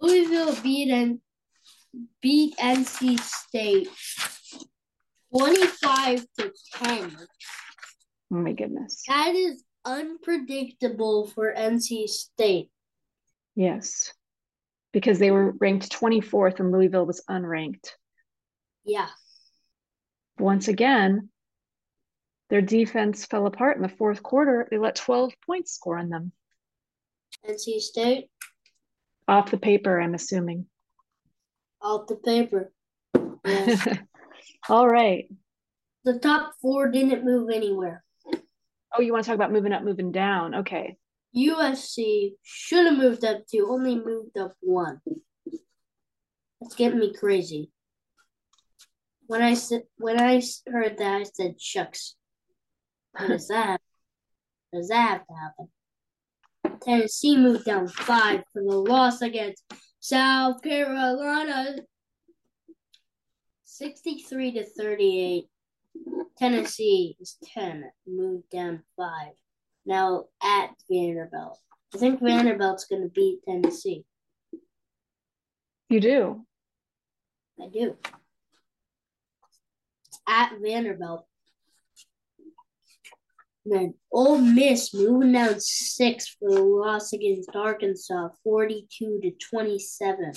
Louisville 0.00 0.56
beat 0.62 0.90
N- 0.90 1.20
beat 2.22 2.56
NC 2.56 3.18
State 3.18 3.88
25 5.36 6.26
to 6.38 6.54
10. 6.72 7.18
Oh 8.32 8.36
my 8.36 8.52
goodness. 8.52 9.02
That 9.08 9.34
is 9.34 9.62
unpredictable 9.84 11.26
for 11.28 11.52
NC 11.54 12.08
State. 12.08 12.70
Yes. 13.54 14.12
Because 14.92 15.18
they 15.18 15.30
were 15.30 15.52
ranked 15.60 15.90
24th 15.90 16.60
and 16.60 16.72
Louisville 16.72 17.06
was 17.06 17.22
unranked. 17.28 17.90
Yeah. 18.84 19.08
Once 20.38 20.68
again, 20.68 21.28
their 22.48 22.60
defense 22.62 23.26
fell 23.26 23.46
apart 23.46 23.76
in 23.76 23.82
the 23.82 23.88
fourth 23.88 24.22
quarter. 24.22 24.66
They 24.70 24.78
let 24.78 24.96
12 24.96 25.32
points 25.46 25.72
score 25.72 25.98
on 25.98 26.08
them. 26.08 26.32
NC 27.48 27.78
State 27.80 28.28
Off 29.28 29.50
the 29.50 29.58
paper, 29.58 30.00
I'm 30.00 30.14
assuming. 30.14 30.66
off 31.82 32.06
the 32.06 32.16
paper. 32.16 32.72
Yes. 33.44 33.88
All 34.68 34.86
right. 34.86 35.24
the 36.04 36.18
top 36.18 36.52
four 36.60 36.88
didn't 36.90 37.24
move 37.24 37.48
anywhere. 37.48 38.04
Oh, 38.96 39.00
you 39.00 39.12
want 39.12 39.24
to 39.24 39.28
talk 39.28 39.36
about 39.36 39.52
moving 39.52 39.72
up, 39.72 39.82
moving 39.82 40.10
down? 40.12 40.54
Okay. 40.56 40.96
USC 41.36 42.32
should 42.42 42.86
have 42.86 42.98
moved 42.98 43.24
up 43.24 43.46
two, 43.46 43.68
only 43.70 43.94
moved 43.94 44.36
up 44.36 44.52
one. 44.60 45.00
It's 46.60 46.74
getting 46.74 46.98
me 46.98 47.14
crazy. 47.14 47.70
When 49.26 49.42
I 49.42 49.54
said 49.54 49.82
I 50.04 50.42
heard 50.66 50.98
that, 50.98 51.20
I 51.20 51.22
said, 51.22 51.60
"Shucks, 51.60 52.16
what 53.12 53.28
does 53.28 53.48
that? 53.48 53.80
Does 54.72 54.88
that 54.88 55.08
have 55.08 55.26
to 55.26 55.34
happen?" 55.34 56.80
Tennessee 56.82 57.36
moved 57.36 57.64
down 57.64 57.86
five 57.86 58.42
for 58.52 58.62
the 58.62 58.76
loss 58.76 59.22
against 59.22 59.62
South 60.00 60.60
Carolina, 60.62 61.76
sixty-three 63.64 64.52
to 64.52 64.64
thirty-eight. 64.64 65.46
Tennessee 66.38 67.16
is 67.20 67.36
ten, 67.54 67.84
moved 68.06 68.48
down 68.50 68.82
five. 68.96 69.32
Now 69.84 70.24
at 70.42 70.70
Vanderbilt. 70.90 71.58
I 71.94 71.98
think 71.98 72.20
Vanderbilt's 72.22 72.86
going 72.86 73.02
to 73.02 73.08
beat 73.08 73.40
Tennessee. 73.46 74.04
You 75.88 76.00
do. 76.00 76.46
I 77.60 77.68
do. 77.68 77.96
It's 80.06 80.20
at 80.28 80.52
Vanderbilt. 80.62 81.26
And 83.64 83.74
then 83.74 83.94
Ole 84.12 84.38
Miss 84.38 84.94
moving 84.94 85.32
down 85.32 85.56
six 85.58 86.28
for 86.28 86.50
the 86.50 86.62
loss 86.62 87.12
against 87.12 87.54
Arkansas, 87.54 88.28
42 88.42 89.20
to 89.22 89.30
27. 89.50 90.32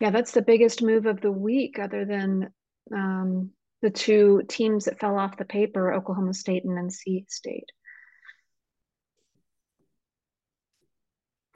Yeah, 0.00 0.10
that's 0.10 0.32
the 0.32 0.42
biggest 0.42 0.82
move 0.82 1.06
of 1.06 1.20
the 1.20 1.32
week, 1.32 1.78
other 1.78 2.04
than 2.04 2.52
um, 2.94 3.50
the 3.82 3.90
two 3.90 4.42
teams 4.48 4.84
that 4.84 5.00
fell 5.00 5.18
off 5.18 5.36
the 5.36 5.44
paper 5.44 5.92
Oklahoma 5.92 6.34
State 6.34 6.64
and 6.64 6.78
NC 6.78 7.28
State. 7.28 7.70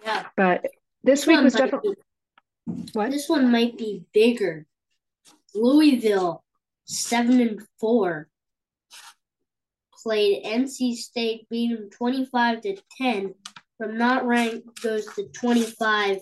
Yeah. 0.04 0.26
But 0.36 0.62
this, 1.04 1.20
this 1.20 1.26
week 1.26 1.40
was 1.40 1.54
definitely. 1.54 1.94
What? 2.92 3.10
This 3.10 3.28
one 3.28 3.50
might 3.50 3.78
be 3.78 4.04
bigger. 4.12 4.66
Louisville, 5.54 6.42
7 6.86 7.40
and 7.40 7.60
4, 7.78 8.28
played 10.02 10.44
NC 10.44 10.94
State, 10.94 11.48
beat 11.48 11.76
them 11.76 11.90
25 11.90 12.62
to 12.62 12.76
10. 12.98 13.34
From 13.78 13.98
not 13.98 14.26
ranked 14.26 14.82
goes 14.82 15.06
to 15.14 15.28
25 15.28 16.18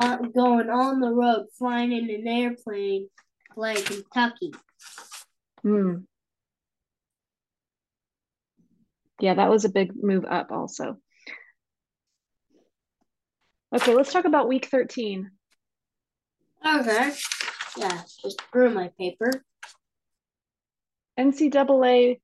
going 0.00 0.70
on 0.70 1.00
the 1.00 1.10
road, 1.10 1.46
flying 1.58 1.92
in 1.92 2.10
an 2.10 2.26
airplane, 2.26 3.08
like 3.56 3.84
Kentucky. 3.84 4.52
Hmm. 5.62 5.96
Yeah, 9.20 9.34
that 9.34 9.50
was 9.50 9.64
a 9.64 9.68
big 9.68 9.92
move 9.94 10.24
up, 10.24 10.50
also. 10.50 10.96
Okay, 13.74 13.94
let's 13.94 14.12
talk 14.12 14.24
about 14.24 14.48
week 14.48 14.66
13. 14.66 15.30
Okay. 16.66 17.12
Yeah, 17.76 18.02
just 18.22 18.42
through 18.50 18.70
my 18.70 18.90
paper. 18.98 19.30
NCAA 21.18 22.20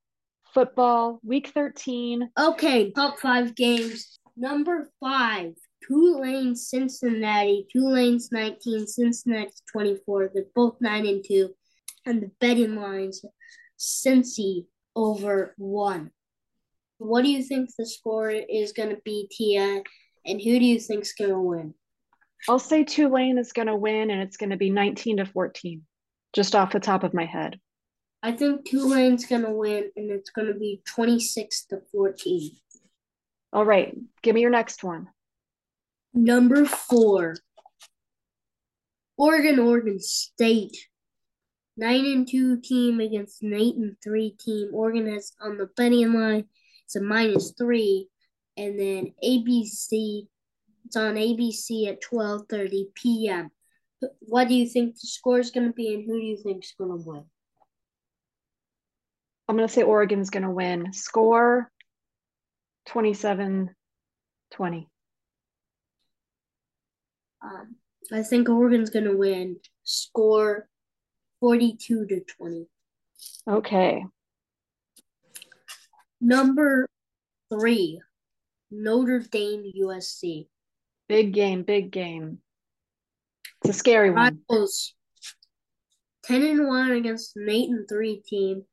football, 0.54 1.20
week 1.22 1.48
13. 1.48 2.30
Okay, 2.38 2.90
top 2.92 3.18
five 3.18 3.54
games. 3.54 4.18
Number 4.36 4.88
five 5.00 5.54
Tulane, 5.86 6.56
Cincinnati. 6.56 7.66
Tulane's 7.72 8.32
19, 8.32 8.86
Cincinnati's 8.86 9.62
24. 9.70 10.30
They're 10.34 10.44
both 10.54 10.76
9 10.80 11.06
and 11.06 11.24
2. 11.24 11.54
And 12.06 12.22
the 12.22 12.30
betting 12.40 12.76
lines, 12.76 13.24
Cincy 13.78 14.66
over 14.94 15.54
1. 15.58 16.10
What 16.98 17.22
do 17.22 17.28
you 17.28 17.42
think 17.42 17.70
the 17.76 17.86
score 17.86 18.30
is 18.30 18.72
going 18.72 18.90
to 18.90 19.00
be, 19.04 19.28
Tia? 19.30 19.82
And 20.24 20.40
who 20.40 20.58
do 20.58 20.64
you 20.64 20.80
think's 20.80 21.12
going 21.12 21.30
to 21.30 21.40
win? 21.40 21.74
I'll 22.48 22.58
say 22.58 22.84
Tulane 22.84 23.38
is 23.38 23.52
going 23.52 23.68
to 23.68 23.76
win, 23.76 24.10
and 24.10 24.22
it's 24.22 24.36
going 24.36 24.50
to 24.50 24.56
be 24.56 24.70
19 24.70 25.18
to 25.18 25.26
14, 25.26 25.82
just 26.32 26.54
off 26.54 26.72
the 26.72 26.80
top 26.80 27.02
of 27.02 27.14
my 27.14 27.24
head. 27.24 27.58
I 28.22 28.32
think 28.32 28.68
Tulane's 28.68 29.26
going 29.26 29.42
to 29.42 29.50
win, 29.50 29.90
and 29.96 30.10
it's 30.10 30.30
going 30.30 30.48
to 30.48 30.58
be 30.58 30.82
26 30.86 31.66
to 31.66 31.80
14. 31.92 32.50
All 33.52 33.64
right, 33.64 33.96
give 34.22 34.34
me 34.34 34.40
your 34.40 34.50
next 34.50 34.82
one. 34.82 35.08
Number 36.16 36.64
four, 36.64 37.36
Oregon, 39.18 39.58
Oregon 39.58 40.00
State. 40.00 40.74
Nine 41.76 42.06
and 42.06 42.26
two 42.26 42.58
team 42.58 43.00
against 43.00 43.42
an 43.42 43.52
eight 43.52 43.76
and 43.76 43.96
three 44.02 44.34
team. 44.40 44.70
Oregon 44.72 45.12
has 45.12 45.32
on 45.42 45.58
the 45.58 45.66
betting 45.76 46.14
line. 46.14 46.46
It's 46.86 46.96
a 46.96 47.02
minus 47.02 47.52
three, 47.58 48.08
and 48.56 48.80
then 48.80 49.12
ABC. 49.22 50.26
It's 50.86 50.96
on 50.96 51.16
ABC 51.16 51.86
at 51.88 52.00
twelve 52.00 52.46
thirty 52.48 52.88
p.m. 52.94 53.50
What 54.20 54.48
do 54.48 54.54
you 54.54 54.66
think 54.66 54.94
the 54.94 55.06
score 55.06 55.38
is 55.38 55.50
going 55.50 55.66
to 55.66 55.74
be, 55.74 55.92
and 55.92 56.06
who 56.06 56.18
do 56.18 56.24
you 56.24 56.38
think 56.38 56.64
is 56.64 56.74
going 56.78 56.98
to 56.98 57.06
win? 57.06 57.24
I'm 59.48 59.56
going 59.56 59.68
to 59.68 59.74
say 59.74 59.82
Oregon's 59.82 60.30
going 60.30 60.44
to 60.44 60.50
win. 60.50 60.94
Score 60.94 61.70
27 62.86 63.74
20. 64.52 64.88
Um, 67.46 67.76
I 68.12 68.22
think 68.22 68.48
Oregon's 68.48 68.90
going 68.90 69.04
to 69.04 69.16
win. 69.16 69.56
Score 69.84 70.68
42 71.40 72.06
to 72.06 72.20
20. 72.20 72.66
Okay. 73.48 74.04
Number 76.20 76.88
three, 77.50 78.00
Notre 78.70 79.20
Dame 79.20 79.72
USC. 79.80 80.48
Big 81.08 81.32
game, 81.32 81.62
big 81.62 81.90
game. 81.90 82.38
It's 83.62 83.76
a 83.76 83.78
scary 83.78 84.10
one. 84.10 84.40
Rivals 84.48 84.94
10 86.24 86.42
and 86.42 86.66
1 86.66 86.92
against 86.92 87.36
an 87.36 87.48
8 87.48 87.70
and 87.70 87.88
3 87.88 88.22
team. 88.26 88.64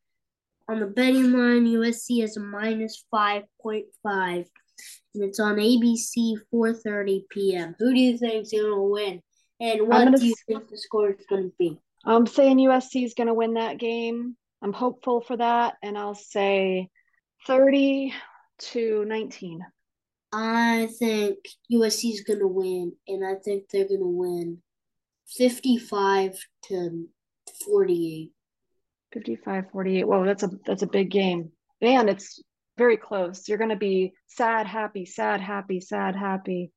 On 0.68 0.80
the 0.80 0.88
betting 0.88 1.32
line, 1.32 1.68
USC 1.68 2.24
is 2.24 2.38
a 2.38 2.40
minus 2.40 3.06
5.5. 3.14 4.48
And 5.16 5.24
it's 5.24 5.40
on 5.40 5.56
ABC 5.56 6.36
4:30 6.54 7.22
p.m. 7.30 7.76
Who 7.80 7.94
do 7.94 8.00
you 8.00 8.18
think 8.18 8.46
is 8.46 8.52
going 8.52 8.74
to 8.74 8.82
win? 8.82 9.22
And 9.60 9.88
what 9.88 10.14
do 10.14 10.26
you 10.26 10.36
think 10.48 10.70
the 10.70 10.78
score 10.78 11.12
is 11.12 11.26
going 11.30 11.44
to 11.44 11.54
be? 11.58 11.80
I'm 12.06 12.28
saying 12.28 12.58
USC 12.58 13.06
is 13.06 13.14
going 13.14 13.28
to 13.28 13.34
win 13.34 13.54
that 13.54 13.78
game. 13.78 14.36
I'm 14.62 14.74
hopeful 14.74 15.22
for 15.22 15.38
that, 15.38 15.76
and 15.82 15.98
I'll 15.98 16.16
say 16.16 16.90
30 17.48 18.14
to 18.60 19.06
19. 19.06 19.62
I 20.34 20.90
think 20.98 21.38
USC 21.72 22.12
is 22.12 22.22
going 22.22 22.40
to 22.40 22.48
win, 22.48 22.94
and 23.08 23.26
I 23.26 23.36
think 23.36 23.70
they're 23.70 23.88
going 23.88 24.00
to 24.00 24.06
win 24.06 24.62
55 25.28 26.38
to 26.66 27.08
48. 27.66 28.32
55 29.14 29.66
48. 29.72 30.08
Whoa, 30.08 30.26
that's 30.26 30.44
a 30.44 30.50
that's 30.66 30.82
a 30.82 30.88
big 30.88 31.12
game. 31.12 31.52
And 31.82 32.10
it's 32.10 32.42
very 32.78 32.98
close. 32.98 33.48
You're 33.48 33.58
going 33.58 33.70
to 33.70 33.76
be 33.76 34.14
sad, 34.28 34.68
happy, 34.68 35.06
sad, 35.06 35.42
happy, 35.42 35.80
sad, 35.80 36.16
happy, 36.16 36.72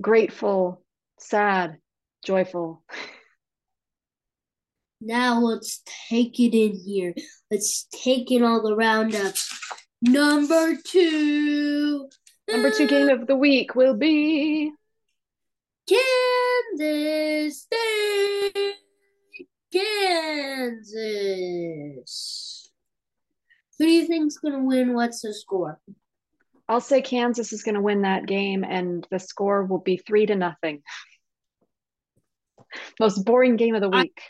grateful, 0.00 0.82
sad, 1.18 1.78
joyful. 2.24 2.82
Now 5.00 5.40
let's 5.40 5.82
take 6.08 6.38
it 6.40 6.56
in 6.56 6.74
here. 6.74 7.14
Let's 7.50 7.86
take 7.92 8.30
in 8.30 8.42
all 8.42 8.62
the 8.62 8.74
roundups. 8.74 9.46
Number 10.00 10.74
two. 10.84 12.08
Number 12.48 12.70
two 12.70 12.86
game 12.86 13.10
of 13.10 13.26
the 13.26 13.36
week 13.36 13.74
will 13.74 13.96
be 13.96 14.72
Kansas 15.88 17.62
State. 17.62 18.76
Kansas. 19.72 20.92
Who 23.78 23.86
do 23.86 23.90
you 23.90 24.06
think's 24.06 24.38
gonna 24.38 24.62
win? 24.62 24.94
What's 24.94 25.22
the 25.22 25.34
score? 25.34 25.80
I'll 26.68 26.80
say 26.80 27.00
Kansas 27.00 27.52
is 27.52 27.62
going 27.62 27.76
to 27.76 27.80
win 27.80 28.02
that 28.02 28.26
game, 28.26 28.64
and 28.64 29.06
the 29.10 29.18
score 29.18 29.64
will 29.64 29.78
be 29.78 29.96
three 29.96 30.26
to 30.26 30.34
nothing. 30.34 30.82
Most 33.00 33.24
boring 33.24 33.56
game 33.56 33.74
of 33.74 33.82
the 33.82 33.88
week. 33.88 34.20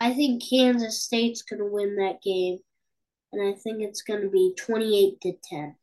I, 0.00 0.08
I 0.08 0.14
think 0.14 0.42
Kansas 0.48 1.02
State's 1.02 1.42
going 1.42 1.60
to 1.60 1.70
win 1.70 1.96
that 1.96 2.22
game, 2.22 2.58
and 3.32 3.46
I 3.46 3.52
think 3.58 3.82
it's 3.82 4.02
going 4.02 4.22
to 4.22 4.30
be 4.30 4.54
28 4.56 5.20
to 5.20 5.32
10. 5.50 5.76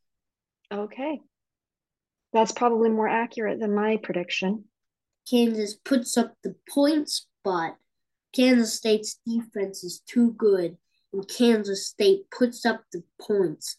Okay. 0.71 1.21
That's 2.31 2.51
probably 2.51 2.89
more 2.89 3.07
accurate 3.07 3.59
than 3.59 3.75
my 3.75 3.97
prediction. 3.97 4.65
Kansas 5.29 5.75
puts 5.75 6.17
up 6.17 6.33
the 6.43 6.55
points, 6.67 7.27
but 7.43 7.75
Kansas 8.35 8.73
State's 8.73 9.19
defense 9.27 9.83
is 9.83 10.01
too 10.07 10.33
good, 10.33 10.77
and 11.13 11.27
Kansas 11.27 11.87
State 11.87 12.29
puts 12.31 12.65
up 12.65 12.83
the 12.91 13.03
points. 13.21 13.77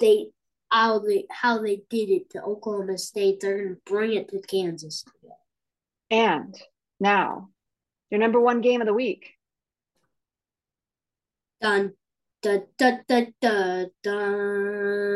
They 0.00 0.30
how 0.70 0.98
they 0.98 1.26
how 1.30 1.62
they 1.62 1.82
did 1.90 2.08
it 2.08 2.30
to 2.30 2.42
Oklahoma 2.42 2.96
State, 2.98 3.40
they're 3.40 3.62
gonna 3.62 3.76
bring 3.84 4.14
it 4.14 4.30
to 4.30 4.40
Kansas. 4.40 5.04
And 6.10 6.56
now, 6.98 7.50
your 8.10 8.18
number 8.20 8.40
one 8.40 8.62
game 8.62 8.80
of 8.80 8.86
the 8.86 8.94
week. 8.94 9.34
Dun 11.60 11.92
dun 12.42 12.64
dun 12.78 13.04
dun 13.06 13.34
dun 13.40 13.90
dun. 14.02 15.12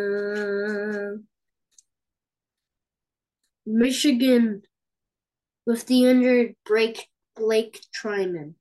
Michigan 3.67 4.63
with 5.67 5.87
the 5.87 6.05
injured 6.07 6.55
break 6.65 7.09
Blake 7.35 7.81
Trinan. 7.93 8.55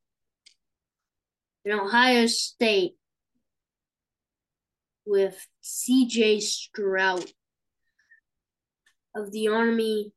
In 1.66 1.72
Ohio 1.72 2.28
State 2.28 2.96
with 5.04 5.48
CJ 5.64 6.40
Stroud 6.44 7.26
of 9.16 9.32
the 9.32 9.48
Army 9.48 10.12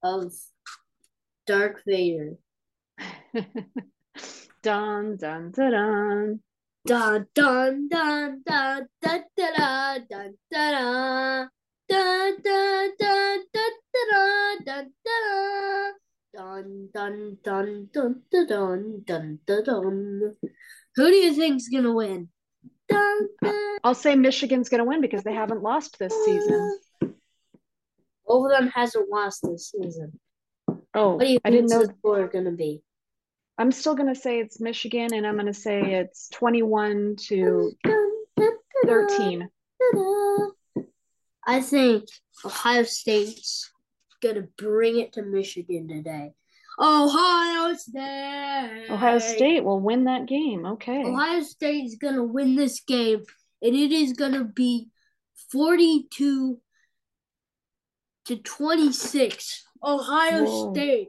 of 0.00 0.32
Dark 1.44 1.82
Vader. 1.84 2.34
dun 4.62 5.16
dun 5.16 5.50
dun 5.50 5.50
dun. 5.50 6.40
Dun 6.86 7.26
dun 7.34 7.88
dun 7.88 8.42
dun 8.46 8.86
dun 9.02 9.24
dun 9.34 9.56
dun 10.08 10.36
dun 10.50 10.50
dun 10.50 11.48
dun 11.88 12.38
dun 12.38 12.92
dun 13.00 13.42
dun 13.52 13.72
dun 14.64 14.64
dun 14.66 14.92
Dun 15.04 15.93
dun 16.34 16.88
dun 16.92 17.38
dun 17.44 17.88
dun 17.92 18.22
dun 18.30 18.48
dun 18.48 19.04
dun 19.06 19.38
dun. 19.46 19.64
dun. 19.64 20.36
Who 20.96 21.10
do 21.10 21.14
you 21.14 21.34
think's 21.34 21.68
gonna 21.68 21.92
win? 21.92 22.28
Dun, 22.88 23.28
dun. 23.42 23.78
I'll 23.84 23.94
say 23.94 24.16
Michigan's 24.16 24.68
gonna 24.68 24.84
win 24.84 25.00
because 25.00 25.22
they 25.22 25.34
haven't 25.34 25.62
lost 25.62 25.98
this 25.98 26.14
season. 26.24 26.78
Both 28.26 28.50
of 28.50 28.58
them 28.58 28.68
hasn't 28.68 29.08
lost 29.10 29.42
this 29.42 29.70
season. 29.70 30.18
Oh, 30.94 31.14
what 31.14 31.20
do 31.20 31.32
you 31.32 31.38
I 31.44 31.50
didn't 31.50 31.70
know 31.70 31.86
the 31.86 31.94
score 31.98 32.26
gonna 32.28 32.52
be. 32.52 32.82
I'm 33.58 33.70
still 33.70 33.94
gonna 33.94 34.14
say 34.14 34.40
it's 34.40 34.60
Michigan, 34.60 35.14
and 35.14 35.26
I'm 35.26 35.36
gonna 35.36 35.54
say 35.54 35.94
it's 35.94 36.28
21 36.30 37.16
to 37.28 37.72
13. 38.86 39.48
I 41.46 41.60
think 41.60 42.04
Ohio 42.44 42.84
State's 42.84 43.70
gonna 44.24 44.48
bring 44.56 44.98
it 44.98 45.12
to 45.14 45.22
Michigan 45.22 45.88
today. 45.88 46.32
Ohio 46.78 47.74
State. 47.74 48.86
Ohio 48.90 49.18
State 49.18 49.64
will 49.64 49.80
win 49.80 50.04
that 50.04 50.26
game. 50.26 50.66
Okay. 50.66 51.04
Ohio 51.04 51.42
State 51.42 51.84
is 51.84 51.96
gonna 51.96 52.24
win 52.24 52.56
this 52.56 52.80
game, 52.80 53.22
and 53.62 53.74
it 53.74 53.92
is 53.92 54.14
gonna 54.14 54.44
be 54.44 54.88
forty-two 55.52 56.60
to 58.26 58.36
twenty-six. 58.36 59.64
Ohio 59.82 60.44
Whoa. 60.44 60.72
State. 60.72 61.08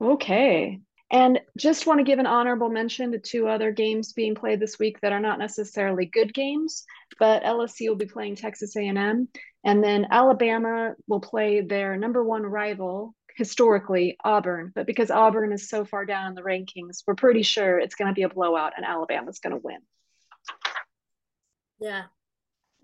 Okay. 0.00 0.80
And 1.10 1.40
just 1.58 1.86
want 1.86 1.98
to 2.00 2.04
give 2.04 2.18
an 2.18 2.26
honorable 2.26 2.70
mention 2.70 3.12
to 3.12 3.18
two 3.18 3.46
other 3.46 3.70
games 3.70 4.14
being 4.14 4.34
played 4.34 4.60
this 4.60 4.78
week 4.78 4.98
that 5.02 5.12
are 5.12 5.20
not 5.20 5.38
necessarily 5.38 6.06
good 6.06 6.32
games, 6.32 6.84
but 7.18 7.42
LSU 7.42 7.90
will 7.90 7.96
be 7.96 8.06
playing 8.06 8.34
Texas 8.34 8.74
A&M, 8.76 9.28
and 9.64 9.82
then 9.82 10.08
Alabama 10.10 10.94
will 11.06 11.20
play 11.20 11.60
their 11.60 11.96
number 11.96 12.22
one 12.24 12.42
rival 12.42 13.14
historically 13.36 14.16
Auburn. 14.24 14.72
But 14.74 14.86
because 14.86 15.10
Auburn 15.10 15.52
is 15.52 15.68
so 15.68 15.84
far 15.84 16.04
down 16.04 16.28
in 16.28 16.34
the 16.34 16.42
rankings, 16.42 17.02
we're 17.06 17.14
pretty 17.14 17.42
sure 17.42 17.78
it's 17.78 17.94
going 17.94 18.08
to 18.08 18.14
be 18.14 18.22
a 18.22 18.28
blowout, 18.28 18.72
and 18.76 18.84
Alabama's 18.84 19.38
going 19.38 19.54
to 19.54 19.62
win. 19.62 19.78
Yeah. 21.80 22.04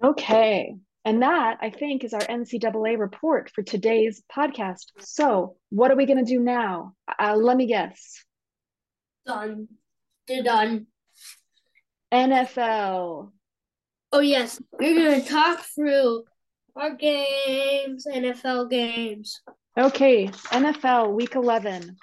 Okay. 0.02 0.76
And 1.04 1.22
that, 1.22 1.58
I 1.60 1.70
think, 1.70 2.04
is 2.04 2.12
our 2.12 2.20
NCAA 2.20 2.98
report 2.98 3.50
for 3.54 3.62
today's 3.62 4.22
podcast. 4.34 4.86
So, 4.98 5.56
what 5.70 5.90
are 5.90 5.96
we 5.96 6.06
going 6.06 6.24
to 6.24 6.30
do 6.30 6.40
now? 6.40 6.94
Uh, 7.18 7.34
let 7.36 7.56
me 7.56 7.66
guess. 7.66 8.24
Done. 9.26 9.68
They're 10.26 10.42
done. 10.42 10.86
NFL. 12.12 13.32
Oh 14.10 14.20
yes, 14.20 14.60
we're 14.72 14.94
gonna 14.94 15.22
talk 15.22 15.60
through 15.74 16.24
our 16.78 16.94
games, 16.94 18.06
NFL 18.06 18.70
games. 18.70 19.40
Okay, 19.76 20.28
NFL 20.28 21.12
week 21.12 21.34
11. 21.34 21.96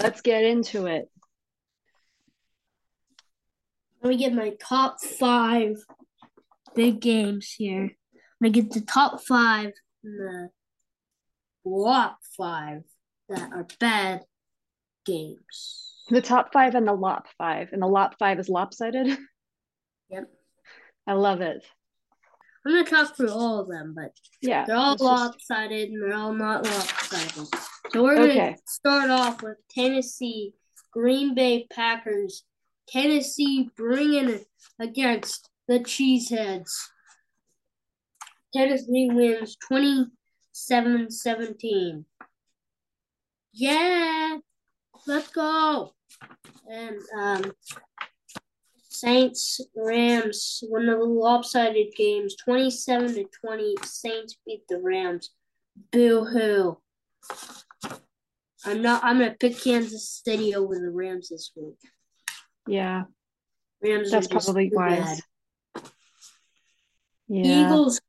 Let's 0.00 0.22
get 0.22 0.44
into 0.44 0.86
it. 0.86 1.10
Let 4.02 4.08
me 4.10 4.16
get 4.16 4.34
my 4.34 4.52
top 4.60 5.00
five 5.00 5.76
big 6.74 7.00
games 7.00 7.52
here. 7.56 7.82
I'm 7.82 8.42
gonna 8.42 8.50
get 8.50 8.72
the 8.72 8.80
top 8.80 9.22
five 9.22 9.72
and 10.02 10.18
the 10.18 10.48
flop 11.62 12.18
five 12.36 12.82
that 13.28 13.52
are 13.52 13.66
bad 13.78 14.22
games. 15.04 16.02
The 16.08 16.20
top 16.20 16.52
five 16.52 16.74
and 16.74 16.88
the 16.88 16.92
lop 16.92 17.28
five. 17.38 17.68
And 17.72 17.82
the 17.82 17.86
lop 17.86 18.18
five 18.18 18.38
is 18.38 18.48
lopsided. 18.48 19.16
Yep. 20.10 20.30
I 21.06 21.12
love 21.14 21.40
it. 21.40 21.64
I'm 22.64 22.72
gonna 22.72 22.84
talk 22.84 23.16
through 23.16 23.30
all 23.30 23.58
of 23.60 23.68
them, 23.68 23.92
but 23.94 24.12
Yeah. 24.40 24.64
they're 24.64 24.76
all 24.76 24.90
let's 24.92 25.02
just- 25.02 25.22
lopsided 25.50 25.90
and 25.90 26.02
they're 26.02 26.14
all 26.16 26.32
not 26.32 26.64
lopsided. 26.64 27.48
So 27.90 28.02
we're 28.02 28.16
gonna 28.16 28.56
start 28.66 29.10
off 29.10 29.42
with 29.42 29.58
Tennessee, 29.68 30.54
Green 30.92 31.34
Bay 31.34 31.66
Packers. 31.70 32.44
Tennessee 32.88 33.70
bringing 33.76 34.28
it 34.28 34.46
against 34.78 35.48
the 35.66 35.80
Cheeseheads. 35.80 36.70
Tennessee 38.52 39.08
wins 39.10 39.56
27 39.56 41.10
17. 41.10 42.06
Yeah, 43.52 44.38
let's 45.06 45.28
go. 45.30 45.94
And 46.70 47.00
um, 47.18 47.52
Saints 49.02 49.60
Rams, 49.74 50.62
one 50.68 50.88
of 50.88 51.00
the 51.00 51.04
lopsided 51.04 51.92
games, 51.96 52.36
27 52.36 53.14
to 53.14 53.24
20. 53.44 53.74
Saints 53.82 54.36
beat 54.46 54.62
the 54.68 54.78
Rams. 54.78 55.30
Boo 55.90 56.24
hoo. 56.24 56.78
I'm 58.64 58.80
not 58.80 59.02
I'm 59.02 59.18
gonna 59.18 59.34
pick 59.40 59.60
Kansas 59.60 60.22
City 60.24 60.54
over 60.54 60.78
the 60.78 60.90
Rams 60.90 61.30
this 61.30 61.50
week. 61.56 61.78
Yeah, 62.68 63.04
Rams 63.82 64.12
that's 64.12 64.28
are 64.28 64.40
probably 64.40 64.70
wise. 64.72 65.20
bad. 65.74 65.82
Yeah. 67.26 67.66
Eagles 67.66 68.00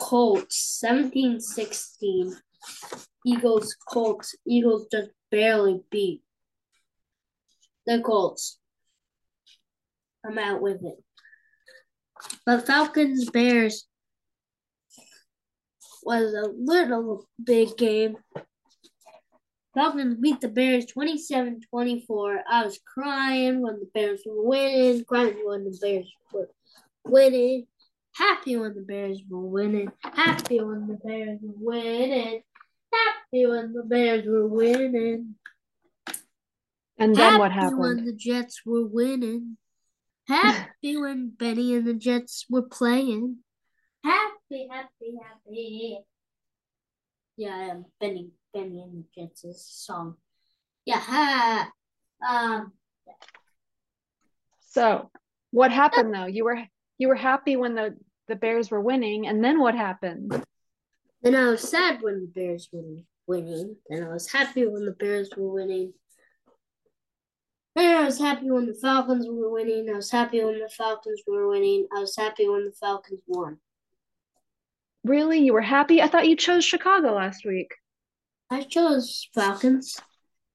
Colts 0.00 0.80
17-16. 0.84 2.36
Eagles 3.26 3.74
Colts. 3.88 4.36
Eagles 4.46 4.86
just 4.92 5.10
barely 5.32 5.80
beat 5.90 6.22
the 7.84 8.00
Colts. 8.00 8.60
I'm 10.24 10.38
out 10.38 10.60
with 10.62 10.82
it. 10.84 11.02
But 12.46 12.66
Falcons 12.66 13.28
Bears 13.30 13.86
was 16.04 16.34
a 16.34 16.48
little 16.56 17.26
big 17.42 17.76
game. 17.76 18.16
Falcons 19.74 20.16
beat 20.20 20.40
the 20.40 20.48
Bears 20.48 20.86
27-24. 20.86 22.38
I 22.48 22.64
was 22.64 22.78
crying 22.94 23.62
when 23.62 23.78
the 23.80 23.88
Bears 23.94 24.22
were 24.26 24.42
winning, 24.44 25.04
crying 25.04 25.40
when 25.44 25.64
the 25.64 25.76
Bears 25.80 26.12
were 26.32 26.48
winning, 27.06 27.66
happy 28.14 28.56
when 28.56 28.74
the 28.74 28.82
Bears 28.82 29.20
were 29.28 29.40
winning, 29.40 29.90
happy 30.02 30.60
when 30.60 30.86
the 30.86 30.98
Bears 31.02 31.38
were 31.42 31.54
winning, 31.56 32.42
happy 32.92 33.46
when 33.46 33.72
the 33.72 33.82
Bears 33.82 34.26
were 34.26 34.46
winning, 34.46 35.36
And 36.98 37.16
then 37.16 37.38
what 37.38 37.52
happy 37.52 37.74
when 37.74 37.96
happened? 37.98 38.08
the 38.08 38.12
Jets 38.12 38.60
were 38.66 38.86
winning, 38.86 39.56
happy 40.28 40.96
when 40.96 41.30
Benny 41.30 41.74
and 41.74 41.86
the 41.86 41.94
Jets 41.94 42.46
were 42.48 42.62
playing, 42.62 43.38
happy, 44.04 44.68
happy, 44.70 45.14
happy. 45.22 45.98
Yeah, 47.36 47.56
I 47.56 47.62
am 47.64 47.84
Benny, 48.00 48.30
Benny 48.52 48.82
and 48.82 49.04
the 49.04 49.22
Jets 49.22 49.44
is 49.44 49.56
a 49.56 49.58
song. 49.58 50.16
Yeah, 50.84 50.98
ha. 50.98 51.70
Um, 52.26 52.72
So, 54.60 55.10
what 55.50 55.70
happened 55.70 56.14
though? 56.14 56.26
You 56.26 56.44
were 56.44 56.62
you 56.98 57.08
were 57.08 57.14
happy 57.14 57.56
when 57.56 57.74
the 57.74 57.96
the 58.28 58.36
Bears 58.36 58.70
were 58.70 58.80
winning, 58.80 59.26
and 59.26 59.44
then 59.44 59.60
what 59.60 59.74
happened? 59.74 60.44
Then 61.22 61.34
I 61.34 61.50
was 61.50 61.68
sad 61.68 62.02
when 62.02 62.20
the 62.20 62.26
Bears 62.26 62.68
were 62.72 63.02
winning. 63.26 63.76
Then 63.88 64.04
I 64.04 64.08
was 64.08 64.30
happy 64.30 64.66
when 64.66 64.84
the 64.84 64.92
Bears 64.92 65.30
were 65.36 65.52
winning. 65.52 65.92
I 67.76 68.04
was 68.04 68.18
happy 68.18 68.50
when 68.50 68.66
the 68.66 68.74
Falcons 68.74 69.26
were 69.28 69.50
winning. 69.50 69.88
I 69.90 69.94
was 69.96 70.10
happy 70.10 70.44
when 70.44 70.58
the 70.58 70.68
Falcons 70.68 71.22
were 71.26 71.48
winning. 71.48 71.86
I 71.94 72.00
was 72.00 72.14
happy 72.16 72.48
when 72.48 72.64
the 72.66 72.72
Falcons 72.72 73.20
won. 73.26 73.58
Really? 75.04 75.38
You 75.40 75.52
were 75.54 75.60
happy? 75.62 76.00
I 76.02 76.08
thought 76.08 76.28
you 76.28 76.36
chose 76.36 76.64
Chicago 76.64 77.12
last 77.14 77.44
week. 77.44 77.74
I 78.50 78.62
chose 78.62 79.28
Falcons. 79.34 79.98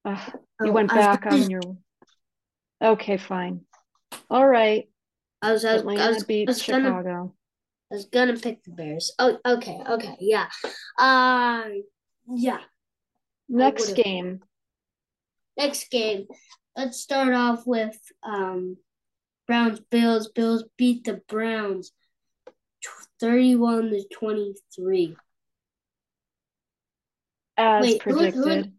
Ugh, 0.06 0.34
you 0.62 0.69
Oh, 0.69 0.71
went 0.71 0.91
I 0.91 0.95
was 0.97 1.06
back 1.06 1.23
gonna- 1.23 1.43
on 1.43 1.49
your. 1.49 1.62
Okay, 2.82 3.17
fine. 3.17 3.62
All 4.30 4.47
right. 4.47 4.88
I 5.41 5.51
was, 5.51 5.65
I 5.65 5.73
was, 5.73 5.82
I 5.82 5.86
Atlanta 5.89 6.10
was, 6.13 6.23
I 6.23 6.25
beats 6.27 6.47
was 6.49 6.63
gonna, 6.63 6.84
Chicago. 6.89 7.34
I 7.91 7.95
was 7.95 8.06
gonna 8.06 8.38
pick 8.38 8.63
the 8.63 8.71
Bears. 8.71 9.13
Oh, 9.19 9.38
okay, 9.45 9.80
okay, 9.89 10.15
yeah. 10.19 10.47
Uh, 10.99 11.63
yeah. 12.30 12.60
Next 13.49 13.93
game. 13.93 14.41
Next 15.58 15.89
game, 15.89 16.27
let's 16.78 17.00
start 17.00 17.34
off 17.34 17.66
with 17.66 18.00
um, 18.24 18.78
Browns 19.48 19.80
Bills. 19.80 20.30
Bills 20.30 20.63
beat 20.78 21.04
the 21.04 21.22
Browns, 21.28 21.92
thirty-one 23.20 23.90
to 23.90 24.06
twenty-three. 24.13 25.18
As 27.58 27.82
Wait, 27.84 28.02
who- 28.04 28.12
who- 28.13 28.20
predicted. 28.20 28.74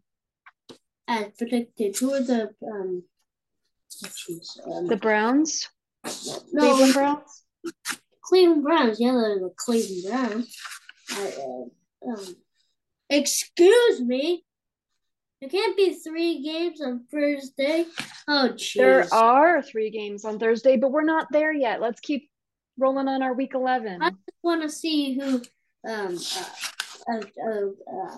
As 1.07 1.31
predicted, 1.37 1.97
who 1.97 2.13
are 2.13 2.21
the 2.21 2.55
um? 2.63 3.03
Um 4.65 4.87
The 4.87 4.95
Browns? 4.95 5.67
no, 6.53 6.75
Cleveland 6.75 6.93
Browns? 6.93 7.43
Cleveland 8.21 8.63
Browns. 8.63 8.99
Yeah, 8.99 9.11
they're 9.13 9.39
the 9.39 9.53
Cleveland 9.57 10.03
Browns. 10.07 10.55
Uh, 11.11 11.31
uh, 11.41 12.11
um, 12.11 12.35
excuse 13.09 13.99
me. 14.01 14.45
There 15.41 15.49
can't 15.49 15.77
be 15.77 15.93
three 15.93 16.43
games 16.43 16.81
on 16.81 17.05
Thursday. 17.09 17.85
Oh, 18.27 18.49
jeez. 18.53 18.75
There 18.75 19.13
are 19.13 19.61
three 19.61 19.89
games 19.89 20.25
on 20.25 20.37
Thursday, 20.37 20.75
but 20.75 20.91
we're 20.91 21.03
not 21.03 21.27
there 21.31 21.53
yet. 21.53 21.79
Let's 21.79 22.01
keep 22.01 22.29
rolling 22.77 23.07
on 23.07 23.23
our 23.23 23.33
week 23.33 23.53
11. 23.55 24.01
I 24.01 24.09
just 24.09 24.21
want 24.43 24.63
to 24.63 24.69
see 24.69 25.17
who. 25.17 25.41
Um. 25.87 26.17
Uh, 26.17 26.43
uh, 27.09 27.21
uh, 27.43 27.67
uh, 27.91 28.17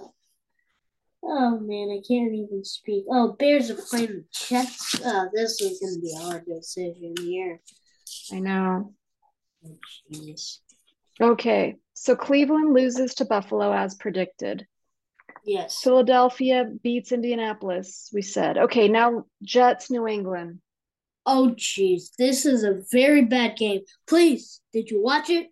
oh 1.23 1.60
man, 1.60 1.89
I 1.91 2.01
can't 2.05 2.34
even 2.34 2.63
speak. 2.63 3.05
Oh, 3.10 3.34
Bears 3.34 3.69
are 3.69 3.75
playing 3.75 4.07
the 4.07 4.25
Jets. 4.31 4.99
Oh, 5.05 5.29
this 5.34 5.62
is 5.62 5.79
gonna 5.79 6.01
be 6.01 6.13
a 6.17 6.23
hard 6.23 6.45
decision 6.45 7.13
here. 7.19 7.62
I 8.34 8.39
know. 8.39 8.93
Oh, 9.65 9.77
Jeez. 10.12 10.60
Okay, 11.19 11.75
so 11.93 12.15
Cleveland 12.15 12.73
loses 12.73 13.13
to 13.15 13.25
Buffalo 13.25 13.71
as 13.71 13.95
predicted. 13.95 14.65
Yes. 15.45 15.82
Philadelphia 15.82 16.65
beats 16.84 17.12
Indianapolis, 17.12 18.10
we 18.13 18.21
said. 18.21 18.58
Okay, 18.58 18.88
now 18.88 19.25
Jets, 19.43 19.89
New 19.89 20.08
England. 20.08 20.60
Oh, 21.25 21.54
jeez, 21.56 22.12
this 22.17 22.45
is 22.45 22.63
a 22.63 22.82
very 22.91 23.25
bad 23.25 23.56
game. 23.56 23.82
Please, 24.08 24.62
did 24.73 24.89
you 24.89 25.01
watch 25.01 25.30
it? 25.30 25.47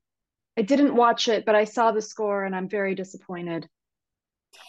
I 0.57 0.61
didn't 0.61 0.95
watch 0.95 1.27
it, 1.27 1.45
but 1.45 1.55
I 1.55 1.63
saw 1.63 1.91
the 1.91 2.01
score 2.01 2.43
and 2.43 2.55
I'm 2.55 2.67
very 2.67 2.95
disappointed. 2.95 3.67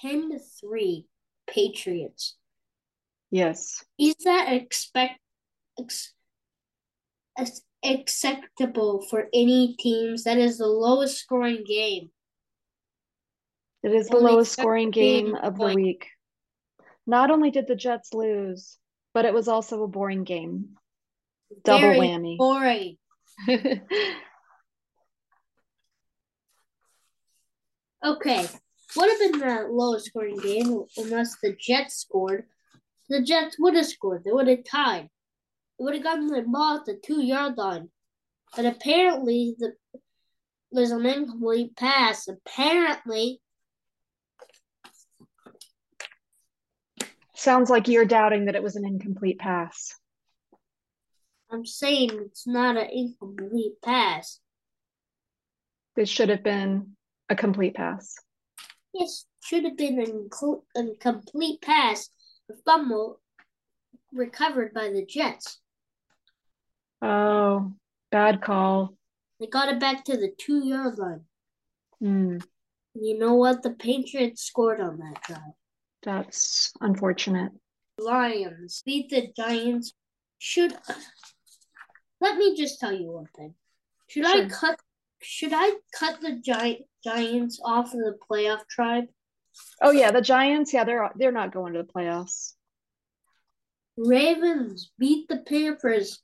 Ten 0.02 0.30
to 0.30 0.38
three, 0.38 1.06
Patriots. 1.48 2.36
Yes. 3.30 3.84
Is 3.98 4.14
that 4.24 4.52
expect 4.52 5.18
ex, 5.78 6.12
ex- 7.38 7.62
acceptable 7.84 9.06
for 9.08 9.28
any 9.32 9.76
teams? 9.78 10.24
That 10.24 10.38
is 10.38 10.58
the 10.58 10.66
lowest 10.66 11.18
scoring 11.18 11.64
game. 11.66 12.10
It 13.82 13.92
is 13.92 14.08
the 14.08 14.16
Only 14.16 14.32
lowest 14.32 14.52
scoring 14.52 14.90
game 14.90 15.34
of 15.34 15.58
the 15.58 15.74
week. 15.74 16.08
Not 17.06 17.30
only 17.30 17.50
did 17.50 17.66
the 17.66 17.74
Jets 17.74 18.12
lose, 18.12 18.78
but 19.14 19.24
it 19.24 19.32
was 19.32 19.48
also 19.48 19.82
a 19.82 19.88
boring 19.88 20.24
game. 20.24 20.76
Double 21.64 21.80
Very 21.80 21.98
whammy. 21.98 22.36
boring. 22.38 22.96
Okay, 28.02 28.48
would 28.96 29.10
have 29.10 29.18
been 29.18 29.40
the 29.40 29.68
lowest 29.70 30.06
scoring 30.06 30.38
game 30.38 30.84
unless 30.96 31.36
the 31.42 31.54
Jets 31.60 31.96
scored. 31.96 32.46
The 33.10 33.22
Jets 33.22 33.56
would 33.58 33.74
have 33.74 33.86
scored. 33.86 34.24
They 34.24 34.32
would 34.32 34.48
have 34.48 34.64
tied. 34.64 35.10
They 35.78 35.84
would 35.84 35.94
have 35.94 36.02
gotten 36.02 36.26
the 36.28 36.42
ball 36.42 36.78
at 36.78 36.86
the 36.86 36.98
two 37.04 37.20
yard 37.22 37.58
line. 37.58 37.90
But 38.56 38.64
apparently, 38.64 39.54
the 39.58 39.74
there's 40.72 40.92
an 40.92 41.04
incomplete 41.04 41.76
pass. 41.76 42.26
Apparently, 42.26 43.40
Sounds 47.40 47.70
like 47.70 47.88
you're 47.88 48.04
doubting 48.04 48.44
that 48.44 48.54
it 48.54 48.62
was 48.62 48.76
an 48.76 48.84
incomplete 48.84 49.38
pass. 49.38 49.94
I'm 51.50 51.64
saying 51.64 52.10
it's 52.26 52.46
not 52.46 52.76
an 52.76 52.90
incomplete 52.92 53.80
pass. 53.82 54.40
It 55.96 56.06
should 56.06 56.28
have 56.28 56.42
been 56.42 56.96
a 57.30 57.34
complete 57.34 57.74
pass. 57.74 58.14
Yes, 58.92 59.24
should 59.42 59.64
have 59.64 59.78
been 59.78 60.28
a, 60.76 60.80
a 60.80 60.94
complete 60.96 61.62
pass. 61.62 62.10
A 62.50 62.54
fumble 62.66 63.22
recovered 64.12 64.74
by 64.74 64.90
the 64.90 65.06
Jets. 65.06 65.60
Oh, 67.00 67.72
bad 68.10 68.42
call. 68.42 68.98
They 69.40 69.46
got 69.46 69.70
it 69.70 69.80
back 69.80 70.04
to 70.04 70.18
the 70.18 70.30
two 70.36 70.62
yard 70.62 70.98
line. 70.98 71.22
Mm. 72.02 72.44
You 72.96 73.18
know 73.18 73.32
what? 73.32 73.62
The 73.62 73.70
Patriots 73.70 74.42
scored 74.42 74.82
on 74.82 74.98
that 74.98 75.22
drive. 75.22 75.54
That's 76.02 76.72
unfortunate. 76.80 77.52
Lions 77.98 78.82
beat 78.84 79.10
the 79.10 79.28
Giants. 79.36 79.92
Should 80.38 80.74
let 82.20 82.36
me 82.36 82.56
just 82.56 82.80
tell 82.80 82.92
you 82.92 83.10
one 83.10 83.28
thing. 83.36 83.54
Should 84.08 84.26
sure. 84.26 84.44
I 84.44 84.48
cut 84.48 84.80
should 85.22 85.52
I 85.54 85.72
cut 85.98 86.20
the 86.20 86.40
Gi- 86.42 86.86
Giants 87.04 87.60
off 87.62 87.92
of 87.92 88.00
the 88.00 88.16
playoff 88.30 88.66
tribe? 88.68 89.04
Oh 89.82 89.90
yeah, 89.90 90.10
the 90.10 90.22
Giants, 90.22 90.72
yeah, 90.72 90.84
they're 90.84 91.10
they're 91.16 91.32
not 91.32 91.52
going 91.52 91.74
to 91.74 91.82
the 91.82 91.92
playoffs. 91.92 92.54
Ravens 93.96 94.90
beat 94.98 95.28
the 95.28 95.38
Panthers 95.38 96.22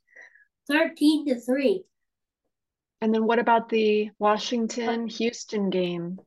13 0.67 1.27
to 1.27 1.39
3. 1.39 1.83
And 3.01 3.13
then 3.13 3.25
what 3.25 3.39
about 3.39 3.69
the 3.69 4.09
Washington 4.17 5.07
Houston 5.07 5.69
game? 5.69 6.19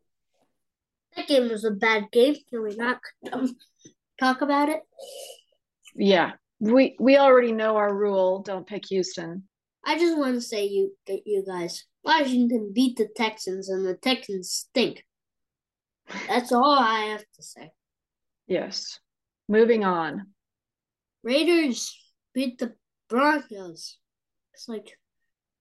That 1.16 1.28
game 1.28 1.48
was 1.48 1.64
a 1.64 1.70
bad 1.70 2.10
game. 2.12 2.36
Can 2.48 2.62
we 2.62 2.74
not 2.76 3.00
um, 3.32 3.56
talk 4.18 4.42
about 4.42 4.68
it? 4.68 4.80
Yeah. 5.94 6.32
We 6.60 6.96
we 7.00 7.16
already 7.16 7.52
know 7.52 7.76
our 7.76 7.94
rule, 7.94 8.42
don't 8.42 8.66
pick 8.66 8.86
Houston. 8.86 9.44
I 9.84 9.98
just 9.98 10.18
want 10.18 10.34
to 10.34 10.40
say 10.42 10.66
you 10.66 10.94
you 11.06 11.42
guys, 11.46 11.84
Washington 12.04 12.72
beat 12.74 12.98
the 12.98 13.08
Texans 13.16 13.70
and 13.70 13.86
the 13.86 13.94
Texans 13.94 14.50
stink. 14.50 15.04
That's 16.28 16.52
all 16.52 16.78
I 16.78 17.06
have 17.12 17.24
to 17.36 17.42
say. 17.42 17.70
Yes. 18.46 18.98
Moving 19.48 19.84
on. 19.84 20.26
Raiders 21.22 21.96
beat 22.34 22.58
the 22.58 22.74
Broncos. 23.08 23.98
It's 24.54 24.68
like 24.68 24.98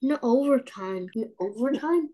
no 0.02 0.18
overtime. 0.22 1.08
In 1.14 1.32
overtime? 1.40 2.10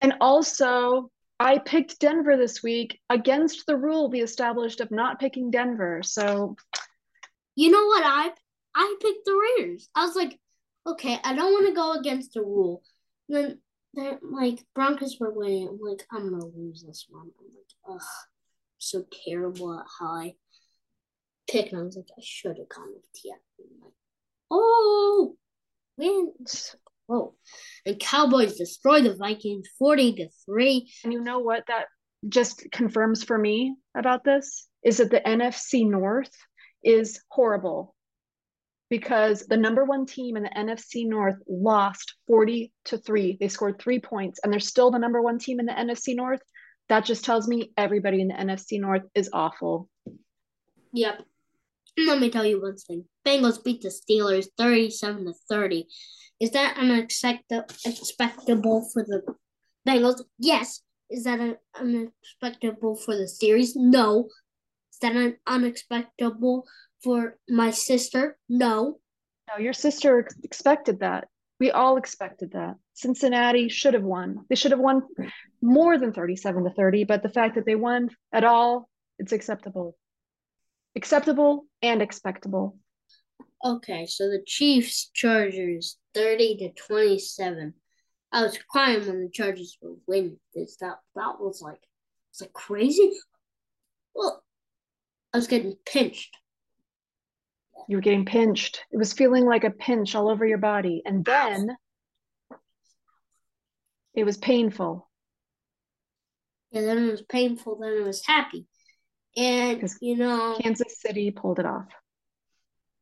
And 0.00 0.14
also, 0.20 1.10
I 1.40 1.58
picked 1.58 1.98
Denver 1.98 2.36
this 2.36 2.62
week 2.62 3.00
against 3.10 3.66
the 3.66 3.76
rule 3.76 4.08
we 4.08 4.22
established 4.22 4.80
of 4.80 4.90
not 4.90 5.18
picking 5.18 5.50
Denver. 5.50 6.02
So, 6.02 6.56
you 7.56 7.70
know 7.70 7.86
what? 7.86 8.04
I 8.04 8.30
I 8.74 8.96
picked 9.00 9.24
the 9.24 9.54
Raiders. 9.58 9.88
I 9.94 10.04
was 10.04 10.16
like, 10.16 10.38
okay, 10.86 11.18
I 11.22 11.34
don't 11.34 11.52
want 11.52 11.68
to 11.68 11.74
go 11.74 11.92
against 11.92 12.34
the 12.34 12.42
rule. 12.42 12.82
then 13.28 13.58
they're 13.94 14.18
like 14.22 14.60
Broncos 14.74 15.18
were 15.20 15.32
winning. 15.32 15.68
I'm 15.68 15.78
like, 15.80 16.04
I'm 16.10 16.30
gonna 16.30 16.46
lose 16.46 16.82
this 16.82 17.06
one. 17.08 17.30
I'm 17.38 17.46
like, 17.54 18.00
ugh, 18.00 18.08
so 18.78 19.04
terrible 19.24 19.78
at 19.78 19.86
how 19.98 20.14
I 20.14 20.34
pick. 21.48 21.72
And 21.72 21.80
I 21.80 21.84
was 21.84 21.96
like, 21.96 22.08
I 22.16 22.22
should 22.22 22.58
have 22.58 22.68
gone 22.68 22.92
with 22.92 23.04
TF. 23.12 23.38
Like, 23.82 23.92
oh, 24.50 25.36
wins. 25.96 26.76
Oh, 27.08 27.34
and 27.84 27.98
Cowboys 27.98 28.56
destroy 28.56 29.02
the 29.02 29.14
Vikings 29.14 29.68
40 29.78 30.14
to 30.14 30.28
3. 30.46 30.90
And 31.04 31.12
you 31.12 31.20
know 31.20 31.40
what 31.40 31.64
that 31.68 31.86
just 32.28 32.66
confirms 32.72 33.22
for 33.22 33.36
me 33.36 33.76
about 33.94 34.24
this 34.24 34.66
is 34.82 34.98
that 34.98 35.10
the 35.10 35.20
NFC 35.20 35.88
North 35.88 36.32
is 36.82 37.20
horrible 37.28 37.94
because 38.90 39.46
the 39.46 39.56
number 39.56 39.84
one 39.84 40.06
team 40.06 40.36
in 40.36 40.42
the 40.42 40.50
NFC 40.50 41.06
North 41.06 41.36
lost 41.48 42.14
40 42.26 42.72
to 42.86 42.98
3. 42.98 43.38
They 43.40 43.48
scored 43.48 43.78
three 43.78 43.98
points 43.98 44.40
and 44.42 44.52
they're 44.52 44.60
still 44.60 44.90
the 44.90 44.98
number 44.98 45.20
one 45.20 45.38
team 45.38 45.60
in 45.60 45.66
the 45.66 45.72
NFC 45.72 46.14
North. 46.14 46.40
That 46.88 47.04
just 47.04 47.24
tells 47.24 47.48
me 47.48 47.72
everybody 47.76 48.20
in 48.20 48.28
the 48.28 48.34
NFC 48.34 48.80
North 48.80 49.02
is 49.14 49.30
awful. 49.32 49.88
Yep. 50.92 51.22
Let 51.96 52.20
me 52.20 52.30
tell 52.30 52.44
you 52.44 52.60
one 52.60 52.76
thing. 52.76 53.04
Bengals 53.26 53.62
beat 53.64 53.82
the 53.82 53.88
Steelers 53.88 54.46
37 54.58 55.26
to 55.26 55.32
30. 55.48 55.86
Is 56.40 56.50
that 56.50 56.76
unexpectable 56.76 58.88
for 58.92 59.04
the 59.04 59.22
Bengals? 59.86 60.20
Yes. 60.38 60.80
Is 61.10 61.24
that 61.24 61.40
an 61.40 61.56
unexpectable 61.78 62.96
for 62.96 63.14
the 63.16 63.28
series? 63.28 63.76
No. 63.76 64.28
Is 64.92 64.98
that 65.00 65.16
an 65.16 65.36
unexpectable 65.46 66.66
for 67.02 67.36
my 67.48 67.70
sister? 67.70 68.36
No. 68.48 68.98
No, 69.48 69.58
your 69.62 69.74
sister 69.74 70.26
expected 70.42 71.00
that. 71.00 71.28
We 71.60 71.70
all 71.70 71.98
expected 71.98 72.52
that. 72.52 72.76
Cincinnati 72.94 73.68
should 73.68 73.94
have 73.94 74.02
won. 74.02 74.44
They 74.48 74.56
should 74.56 74.72
have 74.72 74.80
won 74.80 75.02
more 75.62 75.98
than 75.98 76.12
37 76.12 76.64
to 76.64 76.70
30, 76.70 77.04
but 77.04 77.22
the 77.22 77.28
fact 77.28 77.54
that 77.54 77.66
they 77.66 77.76
won 77.76 78.10
at 78.32 78.42
all, 78.44 78.88
it's 79.18 79.32
acceptable. 79.32 79.96
Acceptable 80.96 81.66
and 81.82 82.02
expectable. 82.02 82.76
Okay, 83.62 84.06
so 84.06 84.28
the 84.28 84.42
Chiefs 84.46 85.10
Chargers 85.14 85.98
30 86.14 86.56
to 86.58 86.72
27. 86.72 87.74
I 88.32 88.42
was 88.42 88.58
crying 88.68 89.06
when 89.06 89.22
the 89.22 89.30
Chargers 89.30 89.76
were 89.80 89.94
winning 90.06 90.38
this. 90.54 90.76
That 90.80 90.96
that 91.14 91.40
was 91.40 91.62
like 91.62 91.80
it's 92.30 92.40
like 92.40 92.52
crazy. 92.52 93.12
Well, 94.14 94.42
I 95.32 95.38
was 95.38 95.46
getting 95.46 95.76
pinched. 95.86 96.36
You 97.88 97.96
were 97.96 98.02
getting 98.02 98.24
pinched. 98.24 98.82
It 98.90 98.96
was 98.96 99.12
feeling 99.12 99.44
like 99.44 99.64
a 99.64 99.70
pinch 99.70 100.14
all 100.14 100.28
over 100.28 100.46
your 100.46 100.58
body. 100.58 101.02
And 101.04 101.24
then 101.24 101.76
it 104.14 104.24
was 104.24 104.36
painful. 104.36 105.08
And 106.72 106.86
then 106.86 106.98
it 106.98 107.10
was 107.10 107.22
painful, 107.22 107.78
then 107.80 107.92
it 107.92 108.04
was 108.04 108.24
happy. 108.26 108.66
And 109.36 109.88
you 110.00 110.16
know 110.16 110.58
Kansas 110.60 111.00
City 111.00 111.30
pulled 111.30 111.58
it 111.58 111.66
off. 111.66 111.86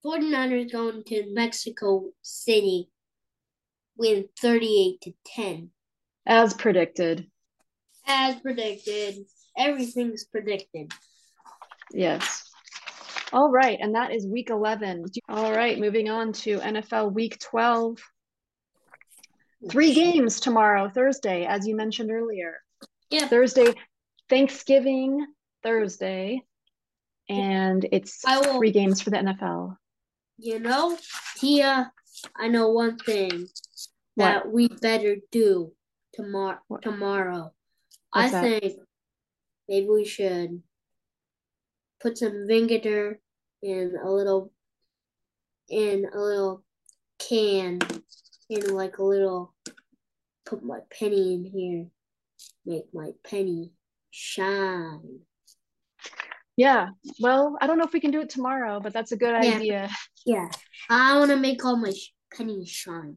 49ers 0.04 0.72
going 0.72 1.04
to 1.04 1.32
Mexico 1.32 2.10
City 2.22 2.88
win 3.96 4.28
38 4.40 5.00
to 5.02 5.12
10. 5.26 5.70
As 6.26 6.54
predicted. 6.54 7.26
As 8.06 8.36
predicted. 8.40 9.16
Everything's 9.56 10.24
predicted. 10.24 10.92
Yes. 11.92 12.48
All 13.32 13.50
right, 13.50 13.78
and 13.80 13.94
that 13.94 14.12
is 14.12 14.26
week 14.26 14.50
11. 14.50 15.06
All 15.28 15.52
right, 15.52 15.78
moving 15.78 16.10
on 16.10 16.32
to 16.34 16.58
NFL 16.58 17.12
week 17.12 17.38
12. 17.38 17.98
Three 19.70 19.94
games 19.94 20.40
tomorrow, 20.40 20.90
Thursday, 20.92 21.46
as 21.46 21.66
you 21.66 21.76
mentioned 21.76 22.10
earlier. 22.10 22.56
Yeah. 23.10 23.28
Thursday, 23.28 23.74
Thanksgiving 24.28 25.24
Thursday, 25.62 26.42
and 27.28 27.86
it's 27.92 28.20
will, 28.24 28.58
three 28.58 28.72
games 28.72 29.00
for 29.00 29.10
the 29.10 29.18
NFL. 29.18 29.76
You 30.42 30.58
know, 30.58 30.98
Tia, 31.36 31.92
I 32.36 32.48
know 32.48 32.70
one 32.70 32.98
thing 32.98 33.46
what? 34.16 34.24
that 34.24 34.50
we 34.50 34.66
better 34.66 35.18
do 35.30 35.72
tomorrow. 36.12 36.58
Tomorrow, 36.82 37.52
What's 38.12 38.34
I 38.34 38.40
that? 38.50 38.62
think 38.62 38.80
maybe 39.68 39.86
we 39.88 40.04
should 40.04 40.60
put 42.00 42.18
some 42.18 42.48
vinegar 42.48 43.20
in 43.62 43.94
a 44.02 44.10
little 44.10 44.52
in 45.68 46.06
a 46.12 46.18
little 46.18 46.64
can 47.20 47.78
in 48.50 48.74
like 48.74 48.98
a 48.98 49.04
little 49.04 49.54
put 50.44 50.64
my 50.64 50.80
penny 50.90 51.34
in 51.34 51.44
here 51.44 51.86
make 52.66 52.92
my 52.92 53.12
penny 53.22 53.70
shine 54.10 55.20
yeah. 56.56 56.88
Well, 57.20 57.56
I 57.60 57.66
don't 57.66 57.78
know 57.78 57.84
if 57.84 57.92
we 57.92 58.00
can 58.00 58.10
do 58.10 58.20
it 58.20 58.30
tomorrow, 58.30 58.80
but 58.80 58.92
that's 58.92 59.12
a 59.12 59.16
good 59.16 59.42
yeah. 59.42 59.54
idea. 59.54 59.90
Yeah. 60.26 60.48
I 60.88 61.18
want 61.18 61.30
to 61.30 61.36
make 61.36 61.64
all 61.64 61.76
my 61.76 61.92
pennies 62.36 62.68
shine. 62.68 63.16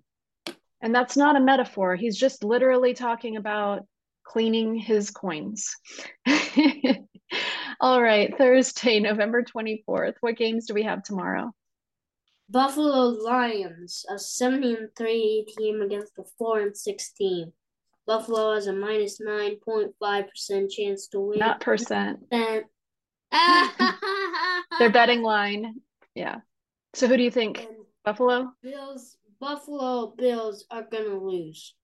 And 0.82 0.94
that's 0.94 1.18
not 1.18 1.36
a 1.36 1.40
metaphor. 1.40 1.96
He's 1.96 2.18
just 2.18 2.44
literally 2.44 2.94
talking 2.94 3.38
about 3.38 3.86
cleaning 4.24 4.76
his 4.76 5.12
coins. 5.12 5.76
all 7.80 8.02
right. 8.02 8.38
Thursday, 8.38 9.00
November 9.00 9.44
24th. 9.44 10.16
What 10.22 10.38
games 10.38 10.68
do 10.68 10.74
we 10.74 10.84
have 10.84 11.04
tomorrow? 11.04 11.52
Buffalo 12.50 13.08
Lions, 13.08 14.06
a 14.08 14.20
73 14.20 14.88
3 14.96 15.46
team 15.58 15.82
against 15.82 16.16
the 16.16 16.26
4 16.38 16.60
and 16.60 16.78
6 16.78 17.12
team. 17.14 17.54
Buffalo 18.06 18.54
has 18.54 18.68
a 18.68 18.74
minus 18.74 19.20
9.5% 19.20 20.72
chance 20.72 21.08
to 21.08 21.20
win. 21.20 21.40
Not 21.40 21.60
percent. 21.60 22.20
Their 24.80 24.92
betting 24.92 25.22
line. 25.22 25.82
Yeah. 26.14 26.38
So 26.94 27.08
who 27.08 27.18
do 27.18 27.24
you 27.24 27.32
think? 27.32 27.60
And 27.60 27.86
Buffalo? 28.04 28.52
Bills 28.64 29.18
Buffalo 29.40 30.14
Bills 30.18 30.66
are 30.72 30.84
gonna 30.90 31.18
lose. 31.18 31.74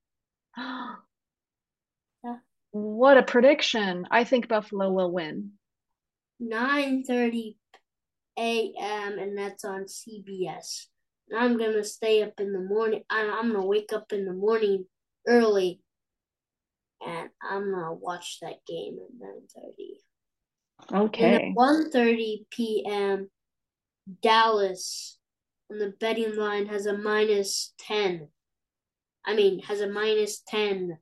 What 2.73 3.17
a 3.17 3.23
prediction. 3.23 4.07
I 4.11 4.23
think 4.23 4.47
Buffalo 4.47 4.89
will 4.89 5.11
win. 5.11 5.51
9:30 6.41 7.57
a.m. 8.37 9.19
and 9.19 9.37
that's 9.37 9.65
on 9.65 9.85
CBS. 9.85 10.85
I'm 11.37 11.57
gonna 11.57 11.83
stay 11.83 12.23
up 12.23 12.39
in 12.39 12.53
the 12.53 12.59
morning. 12.61 13.03
I'm 13.09 13.51
gonna 13.51 13.65
wake 13.65 13.91
up 13.93 14.13
in 14.13 14.25
the 14.25 14.33
morning 14.33 14.85
early, 15.27 15.81
and 17.05 17.29
I'm 17.41 17.71
gonna 17.71 17.93
watch 17.93 18.39
that 18.41 18.65
game 18.65 18.97
at 19.03 19.19
nine 19.19 19.47
thirty. 19.53 19.97
Okay. 20.93 21.35
And 21.35 21.57
at 21.57 21.93
1.30 21.93 22.45
p.m., 22.49 23.29
Dallas 24.21 25.17
on 25.71 25.77
the 25.77 25.93
betting 25.99 26.35
line 26.35 26.65
has 26.67 26.85
a 26.85 26.97
minus 26.97 27.73
10. 27.79 28.27
I 29.25 29.35
mean, 29.35 29.59
has 29.63 29.81
a 29.81 29.89
minus 29.89 30.41
10 30.47 30.97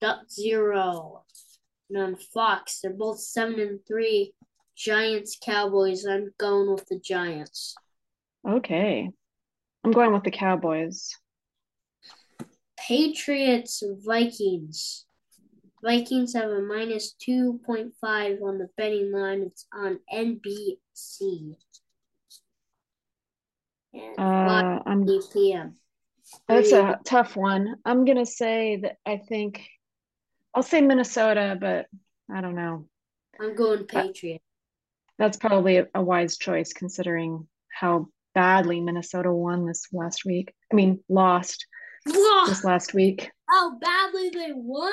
dot 0.00 0.30
zero. 0.30 1.24
And 1.90 1.98
on 1.98 2.16
Fox, 2.16 2.80
they're 2.80 2.92
both 2.92 3.20
7 3.20 3.58
and 3.58 3.80
3. 3.86 4.32
Giants, 4.76 5.36
Cowboys. 5.42 6.06
I'm 6.06 6.30
going 6.38 6.70
with 6.70 6.86
the 6.86 7.00
Giants. 7.00 7.74
Okay. 8.48 9.10
I'm 9.82 9.90
going 9.90 10.12
with 10.12 10.22
the 10.22 10.30
Cowboys. 10.30 11.16
Patriots, 12.78 13.82
Vikings. 14.06 15.04
Vikings 15.82 16.34
have 16.34 16.50
a 16.50 16.60
minus 16.60 17.14
2.5 17.26 18.42
on 18.42 18.58
the 18.58 18.68
betting 18.76 19.12
line. 19.12 19.42
It's 19.42 19.66
on 19.72 20.00
NBC. 20.12 21.54
And 23.94 24.18
uh, 24.18 24.80
I'm, 24.86 25.06
p.m. 25.32 25.76
That's 26.46 26.72
a 26.72 26.98
tough 27.04 27.36
one. 27.36 27.76
I'm 27.84 28.04
going 28.04 28.18
to 28.18 28.26
say 28.26 28.80
that 28.82 28.96
I 29.06 29.16
think 29.16 29.66
I'll 30.54 30.62
say 30.62 30.80
Minnesota, 30.80 31.56
but 31.58 31.86
I 32.30 32.40
don't 32.40 32.54
know. 32.54 32.86
I'm 33.40 33.54
going 33.54 33.86
Patriot. 33.86 34.42
That's 35.18 35.36
probably 35.36 35.78
a, 35.78 35.86
a 35.94 36.02
wise 36.02 36.36
choice 36.36 36.72
considering 36.72 37.46
how 37.72 38.08
badly 38.34 38.80
Minnesota 38.80 39.32
won 39.32 39.66
this 39.66 39.86
last 39.92 40.24
week. 40.24 40.52
I 40.72 40.76
mean, 40.76 41.00
lost 41.08 41.66
this 42.04 42.64
last 42.64 42.94
week. 42.94 43.30
How 43.48 43.78
badly 43.78 44.30
they 44.30 44.52
won? 44.54 44.92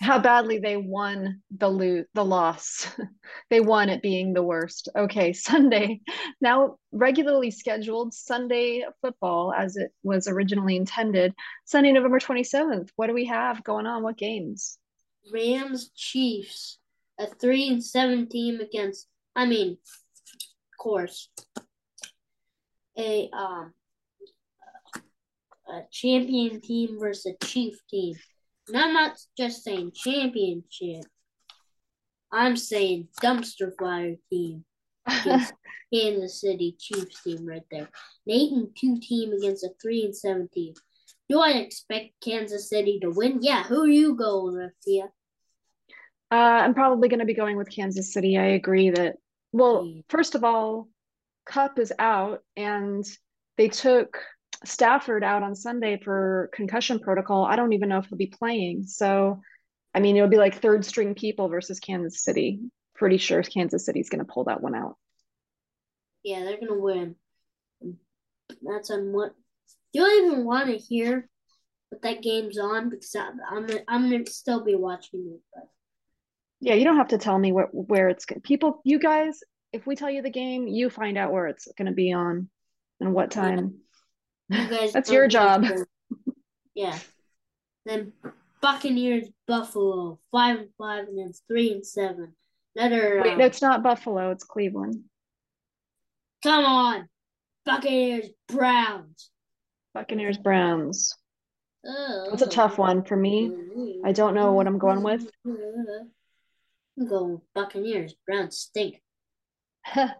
How 0.00 0.18
badly 0.18 0.58
they 0.58 0.76
won 0.76 1.40
the 1.56 1.68
lo- 1.68 2.04
the 2.14 2.24
loss. 2.24 2.86
they 3.50 3.60
won 3.60 3.88
it 3.88 4.02
being 4.02 4.32
the 4.32 4.42
worst. 4.42 4.88
Okay, 4.96 5.32
Sunday. 5.32 6.00
Now 6.40 6.76
regularly 6.92 7.50
scheduled 7.50 8.14
Sunday 8.14 8.84
football 9.00 9.52
as 9.52 9.76
it 9.76 9.92
was 10.02 10.28
originally 10.28 10.76
intended. 10.76 11.34
Sunday, 11.64 11.92
November 11.92 12.18
27th. 12.18 12.90
What 12.96 13.06
do 13.06 13.14
we 13.14 13.26
have 13.26 13.64
going 13.64 13.86
on? 13.86 14.02
What 14.02 14.18
games? 14.18 14.78
Rams 15.32 15.90
Chiefs. 15.94 16.78
A 17.18 17.26
3 17.26 17.68
and 17.68 17.84
7 17.84 18.28
team 18.28 18.60
against 18.60 19.06
I 19.36 19.46
mean, 19.46 19.72
of 19.72 20.78
course. 20.78 21.28
A 22.98 23.28
um 23.32 23.72
a 25.68 25.80
champion 25.90 26.60
team 26.60 26.98
versus 27.00 27.34
a 27.40 27.46
chief 27.46 27.78
team. 27.88 28.14
And 28.68 28.76
I'm 28.76 28.92
not 28.92 29.18
just 29.36 29.62
saying 29.62 29.92
championship. 29.94 31.04
I'm 32.32 32.56
saying 32.56 33.08
dumpster 33.22 33.72
fire 33.78 34.16
team 34.30 34.64
Kansas 35.92 36.40
City 36.40 36.76
Chiefs 36.78 37.22
team 37.22 37.46
right 37.46 37.62
there. 37.70 37.88
An 38.26 38.32
eight 38.32 38.52
and 38.52 38.68
two 38.76 38.98
team 39.00 39.32
against 39.32 39.64
a 39.64 39.70
three 39.80 40.04
and 40.04 40.16
seven 40.16 40.48
team. 40.52 40.74
Do 41.28 41.40
I 41.40 41.50
expect 41.50 42.20
Kansas 42.22 42.68
City 42.68 42.98
to 43.00 43.10
win? 43.10 43.38
Yeah. 43.40 43.62
Who 43.64 43.82
are 43.82 43.88
you 43.88 44.14
going 44.14 44.56
with, 44.56 44.72
Tia? 44.82 45.04
Uh, 46.30 46.34
I'm 46.34 46.74
probably 46.74 47.08
going 47.08 47.20
to 47.20 47.26
be 47.26 47.34
going 47.34 47.56
with 47.56 47.70
Kansas 47.70 48.12
City. 48.12 48.36
I 48.36 48.46
agree 48.46 48.90
that. 48.90 49.16
Well, 49.52 49.88
first 50.08 50.34
of 50.34 50.42
all, 50.42 50.88
Kupp 51.46 51.78
is 51.78 51.92
out, 51.98 52.42
and 52.56 53.04
they 53.56 53.68
took 53.68 54.18
Stafford 54.64 55.24
out 55.24 55.42
on 55.42 55.54
Sunday 55.54 56.00
for 56.02 56.50
concussion 56.52 56.98
protocol. 56.98 57.44
I 57.44 57.56
don't 57.56 57.72
even 57.72 57.88
know 57.88 57.98
if 57.98 58.06
he'll 58.06 58.18
be 58.18 58.26
playing. 58.26 58.84
So, 58.86 59.40
I 59.94 60.00
mean, 60.00 60.16
it'll 60.16 60.28
be 60.28 60.36
like 60.36 60.60
third 60.60 60.84
string 60.84 61.14
people 61.14 61.48
versus 61.48 61.80
Kansas 61.80 62.22
City. 62.22 62.60
Pretty 62.94 63.18
sure 63.18 63.42
Kansas 63.42 63.84
City's 63.84 64.10
going 64.10 64.24
to 64.24 64.32
pull 64.32 64.44
that 64.44 64.60
one 64.60 64.74
out. 64.74 64.96
Yeah, 66.22 66.44
they're 66.44 66.56
going 66.56 66.68
to 66.68 66.80
win. 66.80 67.16
That's 68.62 68.90
on 68.90 69.12
what. 69.12 69.34
You 69.92 70.02
Do 70.02 70.06
I 70.06 70.26
even 70.26 70.44
want 70.44 70.68
to 70.68 70.76
hear 70.76 71.28
what 71.90 72.02
that 72.02 72.22
game's 72.22 72.58
on? 72.58 72.90
Because 72.90 73.14
I, 73.14 73.30
I'm 73.50 73.68
I'm 73.86 74.10
going 74.10 74.24
to 74.24 74.32
still 74.32 74.64
be 74.64 74.74
watching 74.74 75.34
it. 75.34 75.40
But 75.54 75.68
yeah, 76.60 76.74
you 76.74 76.84
don't 76.84 76.96
have 76.96 77.08
to 77.08 77.18
tell 77.18 77.38
me 77.38 77.52
where 77.52 77.68
where 77.72 78.08
it's 78.08 78.26
people. 78.42 78.80
You 78.84 78.98
guys, 78.98 79.40
if 79.72 79.86
we 79.86 79.96
tell 79.96 80.10
you 80.10 80.22
the 80.22 80.30
game, 80.30 80.66
you 80.66 80.90
find 80.90 81.18
out 81.18 81.32
where 81.32 81.46
it's 81.46 81.68
going 81.76 81.86
to 81.86 81.92
be 81.92 82.12
on 82.12 82.48
and 83.00 83.12
what 83.12 83.30
time. 83.30 83.80
You 84.48 84.68
guys 84.68 84.92
That's 84.92 85.10
your 85.10 85.28
job. 85.28 85.64
yeah. 86.74 86.98
Then 87.86 88.12
Buccaneers, 88.60 89.28
Buffalo, 89.46 90.18
five 90.32 90.58
and 90.58 90.68
five, 90.78 91.08
and 91.08 91.18
then 91.18 91.32
three 91.48 91.72
and 91.72 91.86
seven. 91.86 92.34
Another. 92.76 93.20
Wait, 93.22 93.32
um, 93.32 93.38
that's 93.38 93.62
not 93.62 93.82
Buffalo. 93.82 94.30
It's 94.30 94.44
Cleveland. 94.44 95.02
Come 96.42 96.64
on, 96.64 97.08
Buccaneers, 97.64 98.28
Browns. 98.48 99.30
Buccaneers, 99.92 100.38
Browns. 100.38 101.14
Oh. 101.86 102.30
It's 102.32 102.42
a 102.42 102.46
tough 102.46 102.78
one 102.78 103.04
for 103.04 103.16
me. 103.16 104.00
I 104.04 104.12
don't 104.12 104.34
know 104.34 104.52
what 104.52 104.66
I'm 104.66 104.78
going 104.78 105.02
with. 105.02 105.30
I'm 105.46 107.08
going 107.08 107.40
Buccaneers. 107.54 108.14
Browns 108.26 108.56
stink. 108.56 109.02
what 109.94 110.16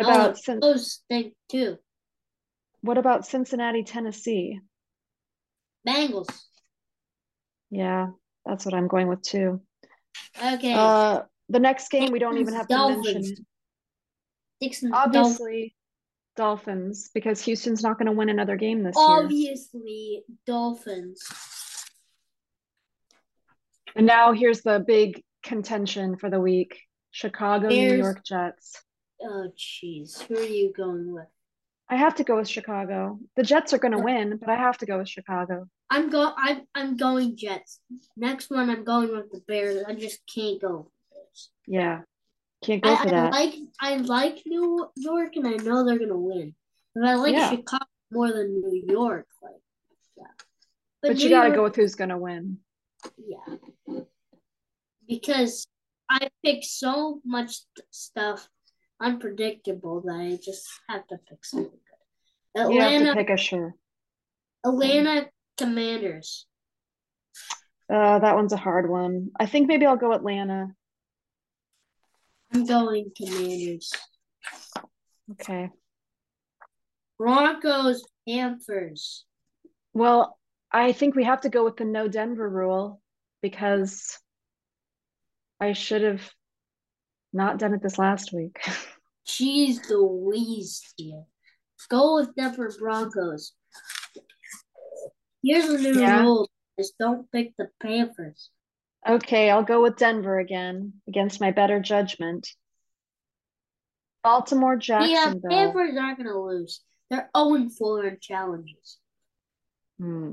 no, 0.00 0.08
about 0.08 0.38
those 0.60 0.92
stink 0.92 1.34
too? 1.48 1.78
What 2.86 2.98
about 2.98 3.26
Cincinnati, 3.26 3.82
Tennessee? 3.82 4.60
Bengals. 5.86 6.28
Yeah, 7.68 8.10
that's 8.44 8.64
what 8.64 8.74
I'm 8.74 8.86
going 8.86 9.08
with 9.08 9.22
too. 9.22 9.60
Okay. 10.40 10.72
Uh, 10.72 11.22
the 11.48 11.58
next 11.58 11.90
game 11.90 12.12
we 12.12 12.20
don't 12.20 12.38
even 12.38 12.54
have 12.54 12.68
Dolphins. 12.68 13.06
to 13.06 13.14
mention. 13.14 13.46
Dixon, 14.60 14.92
Obviously, 14.94 15.74
Dolphins. 16.36 16.82
Dolphins, 16.86 17.10
because 17.12 17.42
Houston's 17.42 17.82
not 17.82 17.98
going 17.98 18.06
to 18.06 18.12
win 18.12 18.28
another 18.28 18.56
game 18.56 18.84
this 18.84 18.94
Obviously, 18.96 19.36
year. 19.36 19.50
Obviously, 19.50 20.24
Dolphins. 20.46 21.22
And 23.96 24.06
now 24.06 24.32
here's 24.32 24.62
the 24.62 24.84
big 24.86 25.24
contention 25.42 26.16
for 26.16 26.30
the 26.30 26.40
week: 26.40 26.80
Chicago, 27.10 27.68
Bears. 27.68 27.92
New 27.92 27.98
York 27.98 28.24
Jets. 28.24 28.80
Oh, 29.20 29.48
jeez, 29.56 30.22
who 30.22 30.36
are 30.36 30.42
you 30.44 30.72
going 30.72 31.12
with? 31.12 31.26
I 31.88 31.96
have 31.96 32.16
to 32.16 32.24
go 32.24 32.36
with 32.36 32.48
Chicago. 32.48 33.18
The 33.36 33.44
Jets 33.44 33.72
are 33.72 33.78
going 33.78 33.92
to 33.92 34.02
win, 34.02 34.38
but 34.38 34.48
I 34.48 34.56
have 34.56 34.78
to 34.78 34.86
go 34.86 34.98
with 34.98 35.08
Chicago. 35.08 35.68
I'm 35.88 36.10
go. 36.10 36.32
I'm 36.36 36.62
I'm 36.74 36.96
going 36.96 37.36
Jets. 37.36 37.80
Next 38.16 38.50
one, 38.50 38.70
I'm 38.70 38.84
going 38.84 39.10
with 39.14 39.30
the 39.30 39.40
Bears. 39.46 39.84
I 39.86 39.94
just 39.94 40.20
can't 40.32 40.60
go. 40.60 40.90
Yeah, 41.66 42.00
can't 42.64 42.82
go 42.82 42.92
I, 42.92 43.02
for 43.02 43.10
that. 43.10 43.32
I 43.32 43.38
like 43.38 43.54
I 43.80 43.96
like 43.98 44.42
New 44.46 44.90
York, 44.96 45.36
and 45.36 45.46
I 45.46 45.52
know 45.62 45.84
they're 45.84 45.98
going 45.98 46.10
to 46.10 46.16
win. 46.16 46.54
But 46.94 47.04
I 47.04 47.14
like 47.14 47.34
yeah. 47.34 47.50
Chicago 47.50 47.84
more 48.10 48.32
than 48.32 48.60
New 48.60 48.82
York. 48.88 49.26
Like, 49.40 49.52
yeah. 50.16 50.24
But, 51.02 51.08
but 51.08 51.18
you 51.18 51.30
got 51.30 51.44
to 51.44 51.54
go 51.54 51.62
with 51.62 51.76
who's 51.76 51.94
going 51.94 52.10
to 52.10 52.18
win. 52.18 52.58
Yeah, 53.16 53.56
because 55.06 55.68
I 56.10 56.30
pick 56.44 56.64
so 56.64 57.20
much 57.24 57.60
stuff 57.92 58.48
unpredictable 59.00 60.00
that 60.02 60.14
I 60.14 60.38
just 60.42 60.66
have 60.88 61.06
to 61.08 61.18
pick 61.28 61.44
something 61.44 61.70
good. 61.70 62.60
Atlanta, 62.60 62.74
you 62.74 63.04
have 63.06 63.16
to 63.16 63.24
pick 63.24 63.30
a 63.30 63.36
sure. 63.36 63.74
Atlanta 64.64 65.28
Commanders. 65.58 66.46
Uh, 67.92 68.18
that 68.18 68.34
one's 68.34 68.52
a 68.52 68.56
hard 68.56 68.90
one. 68.90 69.30
I 69.38 69.46
think 69.46 69.68
maybe 69.68 69.86
I'll 69.86 69.96
go 69.96 70.12
Atlanta. 70.12 70.68
I'm 72.52 72.64
going 72.64 73.10
Commanders. 73.16 73.92
Okay. 75.32 75.70
Broncos 77.18 78.02
Panthers. 78.28 79.24
Well, 79.94 80.38
I 80.70 80.92
think 80.92 81.14
we 81.14 81.24
have 81.24 81.42
to 81.42 81.48
go 81.48 81.64
with 81.64 81.76
the 81.76 81.84
no 81.84 82.08
Denver 82.08 82.48
rule 82.48 83.00
because 83.40 84.18
I 85.60 85.72
should 85.72 86.02
have 86.02 86.28
not 87.36 87.58
done 87.58 87.74
it 87.74 87.82
this 87.82 87.98
last 87.98 88.32
week. 88.32 88.58
Jeez 89.26 89.88
Louise, 89.90 90.82
dear. 90.96 91.24
Go 91.88 92.16
with 92.16 92.34
Denver 92.34 92.72
Broncos. 92.78 93.52
Here's 95.42 95.68
a 95.68 95.78
new 95.78 96.00
yeah. 96.00 96.22
rule: 96.22 96.48
just 96.78 96.98
don't 96.98 97.30
pick 97.30 97.52
the 97.56 97.68
Panthers. 97.80 98.50
Okay, 99.08 99.50
I'll 99.50 99.62
go 99.62 99.82
with 99.82 99.96
Denver 99.96 100.38
again 100.38 100.94
against 101.06 101.40
my 101.40 101.52
better 101.52 101.78
judgment. 101.78 102.48
Baltimore, 104.24 104.76
Jacksonville. 104.76 105.40
Yeah, 105.50 105.66
Panthers 105.66 105.96
aren't 105.96 106.18
going 106.18 106.28
to 106.28 106.38
lose. 106.38 106.80
They're 107.10 107.30
0 107.36 107.68
4 107.78 108.06
in 108.06 108.18
challenges. 108.20 108.98
Hmm. 110.00 110.32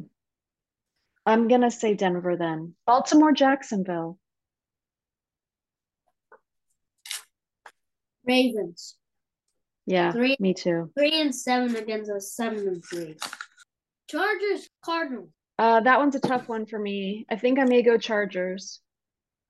I'm 1.26 1.47
going 1.47 1.62
to 1.62 1.72
say 1.72 1.93
Denver 1.93 2.36
then. 2.36 2.74
Baltimore, 2.88 3.32
Jacksonville. 3.32 4.18
Ravens. 8.26 8.95
Yeah, 9.86 10.11
Three. 10.11 10.38
me 10.39 10.53
too. 10.53 10.91
Three 10.97 11.19
and 11.21 11.36
seven 11.36 11.76
against 11.76 12.09
a 12.09 12.21
seven 12.21 12.67
and 12.67 12.84
three. 12.86 13.17
Chargers, 14.09 14.69
Cardinals. 14.84 15.30
Uh, 15.59 15.82
that 15.82 15.99
one's 15.99 16.15
a 16.15 16.19
tough 16.19 16.47
one 16.47 16.65
for 16.65 16.80
me. 16.80 17.26
I 17.30 17.36
think 17.36 17.59
I 17.59 17.65
may 17.65 17.82
go 17.84 17.97
Chargers. 17.97 18.80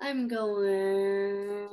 I'm 0.01 0.27
going. 0.27 1.69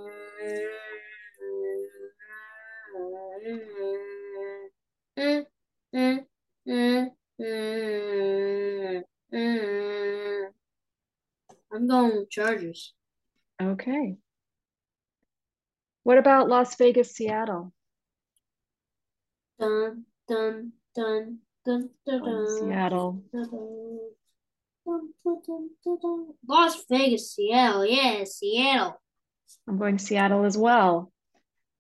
I'm 11.73 11.87
going 11.89 12.27
Chargers. 12.31 12.95
Okay. 13.61 14.17
What 16.11 16.19
about 16.19 16.49
Las 16.49 16.75
Vegas, 16.75 17.15
Seattle? 17.15 17.73
Dun 19.61 20.05
dun 20.27 20.73
dun 20.93 21.39
dun 21.65 21.91
dun 22.05 22.21
Oh, 22.25 22.27
dun. 22.27 22.59
Seattle. 22.59 23.23
dun, 23.33 23.49
dun, 24.85 25.15
dun, 25.25 25.43
dun, 25.47 25.71
dun, 25.85 25.99
dun. 26.03 26.27
Las 26.49 26.83
Vegas, 26.91 27.33
Seattle. 27.33 27.87
Yeah, 27.87 28.25
Seattle. 28.25 29.01
I'm 29.69 29.79
going 29.79 30.01
Seattle 30.01 30.45
as 30.45 30.59
well. 30.59 31.13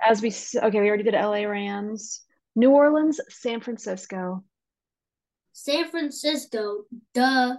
As 0.00 0.22
we 0.22 0.32
okay, 0.62 0.80
we 0.80 0.86
already 0.86 1.02
did 1.02 1.14
LA 1.14 1.42
Rams. 1.42 2.22
New 2.54 2.70
Orleans, 2.70 3.20
San 3.30 3.60
Francisco. 3.60 4.44
San 5.54 5.90
Francisco. 5.90 6.84
Duh. 7.14 7.56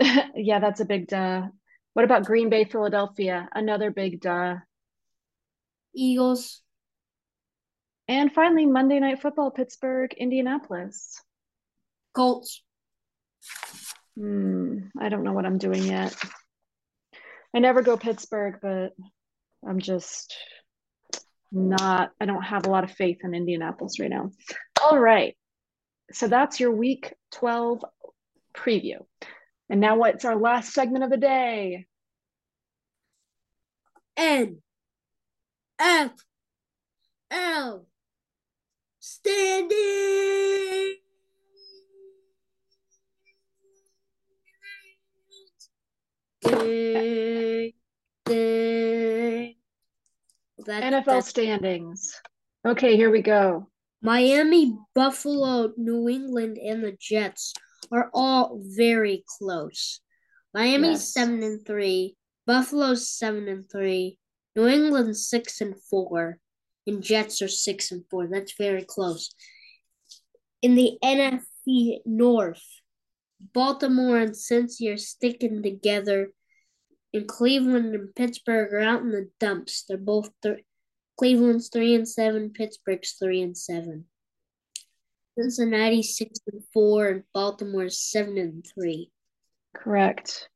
Yeah, 0.34 0.60
that's 0.60 0.80
a 0.80 0.86
big 0.86 1.08
duh. 1.08 1.48
What 1.92 2.06
about 2.06 2.24
Green 2.24 2.48
Bay, 2.48 2.64
Philadelphia? 2.64 3.50
Another 3.52 3.90
big 3.90 4.22
duh. 4.22 4.60
Eagles. 5.94 6.62
And 8.08 8.32
finally, 8.32 8.66
Monday 8.66 8.98
Night 8.98 9.20
Football, 9.22 9.50
Pittsburgh, 9.50 10.12
Indianapolis. 10.14 11.20
Colts. 12.12 12.62
Hmm, 14.16 14.78
I 14.98 15.08
don't 15.08 15.22
know 15.22 15.32
what 15.32 15.46
I'm 15.46 15.58
doing 15.58 15.84
yet. 15.84 16.14
I 17.54 17.58
never 17.58 17.82
go 17.82 17.96
Pittsburgh, 17.96 18.56
but 18.60 18.92
I'm 19.66 19.78
just 19.78 20.34
not, 21.52 22.10
I 22.20 22.26
don't 22.26 22.42
have 22.42 22.66
a 22.66 22.70
lot 22.70 22.84
of 22.84 22.92
faith 22.92 23.18
in 23.22 23.34
Indianapolis 23.34 23.98
right 23.98 24.10
now. 24.10 24.30
All 24.82 24.98
right. 24.98 25.36
So 26.12 26.28
that's 26.28 26.60
your 26.60 26.72
week 26.72 27.14
12 27.32 27.84
preview. 28.56 29.04
And 29.68 29.80
now 29.80 29.96
what's 29.96 30.24
our 30.24 30.36
last 30.36 30.72
segment 30.72 31.04
of 31.04 31.10
the 31.10 31.16
day? 31.16 31.86
N. 34.16 34.60
F. 35.80 36.12
L. 37.30 37.86
Standing. 39.00 40.96
Ding, 46.42 47.72
ding. 48.24 49.56
That's- 50.66 51.06
NFL 51.06 51.22
standings. 51.22 52.14
Okay, 52.66 52.96
here 52.96 53.10
we 53.10 53.22
go. 53.22 53.70
Miami, 54.02 54.76
Buffalo, 54.94 55.72
New 55.76 56.08
England, 56.08 56.58
and 56.58 56.82
the 56.82 56.96
Jets 56.98 57.52
are 57.92 58.10
all 58.14 58.60
very 58.62 59.24
close. 59.38 60.00
Miami's 60.54 61.00
Yes. 61.00 61.12
seven 61.12 61.42
and 61.42 61.64
three, 61.66 62.16
Buffalo's 62.46 63.08
seven 63.10 63.48
and 63.48 63.70
three, 63.70 64.18
New 64.56 64.66
England's 64.66 65.28
six 65.28 65.60
and 65.60 65.80
four, 65.90 66.38
and 66.86 67.02
Jets 67.02 67.40
are 67.42 67.48
six 67.48 67.92
and 67.92 68.04
four. 68.10 68.26
That's 68.26 68.54
very 68.56 68.84
close. 68.84 69.32
In 70.62 70.74
the 70.74 70.98
NFC 71.02 71.98
North, 72.04 72.62
Baltimore 73.54 74.18
and 74.18 74.32
Cincy 74.32 74.92
are 74.92 74.98
sticking 74.98 75.62
together, 75.62 76.32
and 77.14 77.26
Cleveland 77.26 77.94
and 77.94 78.14
Pittsburgh 78.14 78.72
are 78.72 78.80
out 78.80 79.02
in 79.02 79.10
the 79.10 79.30
dumps. 79.38 79.84
They're 79.88 79.96
both 79.96 80.30
th- 80.42 80.64
Cleveland's 81.18 81.68
three 81.68 81.94
and 81.94 82.08
seven, 82.08 82.50
Pittsburgh's 82.50 83.12
three 83.12 83.42
and 83.42 83.56
seven. 83.56 84.06
Cincinnati 85.38 86.02
six 86.02 86.38
and 86.52 86.62
four, 86.72 87.08
and 87.08 87.22
Baltimore's 87.32 87.98
seven 87.98 88.36
and 88.36 88.66
three. 88.74 89.10
Correct. 89.74 90.48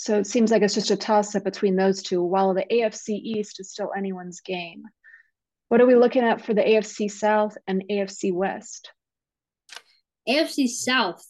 So 0.00 0.16
it 0.16 0.28
seems 0.28 0.52
like 0.52 0.62
it's 0.62 0.76
just 0.76 0.92
a 0.92 0.96
toss 0.96 1.34
up 1.34 1.42
between 1.42 1.74
those 1.74 2.04
two, 2.04 2.22
while 2.22 2.54
the 2.54 2.64
AFC 2.70 3.08
East 3.20 3.58
is 3.58 3.72
still 3.72 3.90
anyone's 3.96 4.40
game. 4.40 4.84
What 5.70 5.80
are 5.80 5.86
we 5.86 5.96
looking 5.96 6.22
at 6.22 6.40
for 6.40 6.54
the 6.54 6.62
AFC 6.62 7.10
South 7.10 7.58
and 7.66 7.82
AFC 7.90 8.32
West? 8.32 8.92
AFC 10.28 10.68
South. 10.68 11.20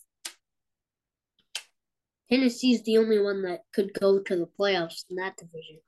Tennessee's 2.30 2.82
the 2.82 2.98
only 2.98 3.18
one 3.18 3.40
that 3.44 3.60
could 3.72 3.90
go 3.98 4.20
to 4.20 4.36
the 4.36 4.48
playoffs 4.60 5.02
in 5.08 5.16
that 5.16 5.38
division. 5.38 5.78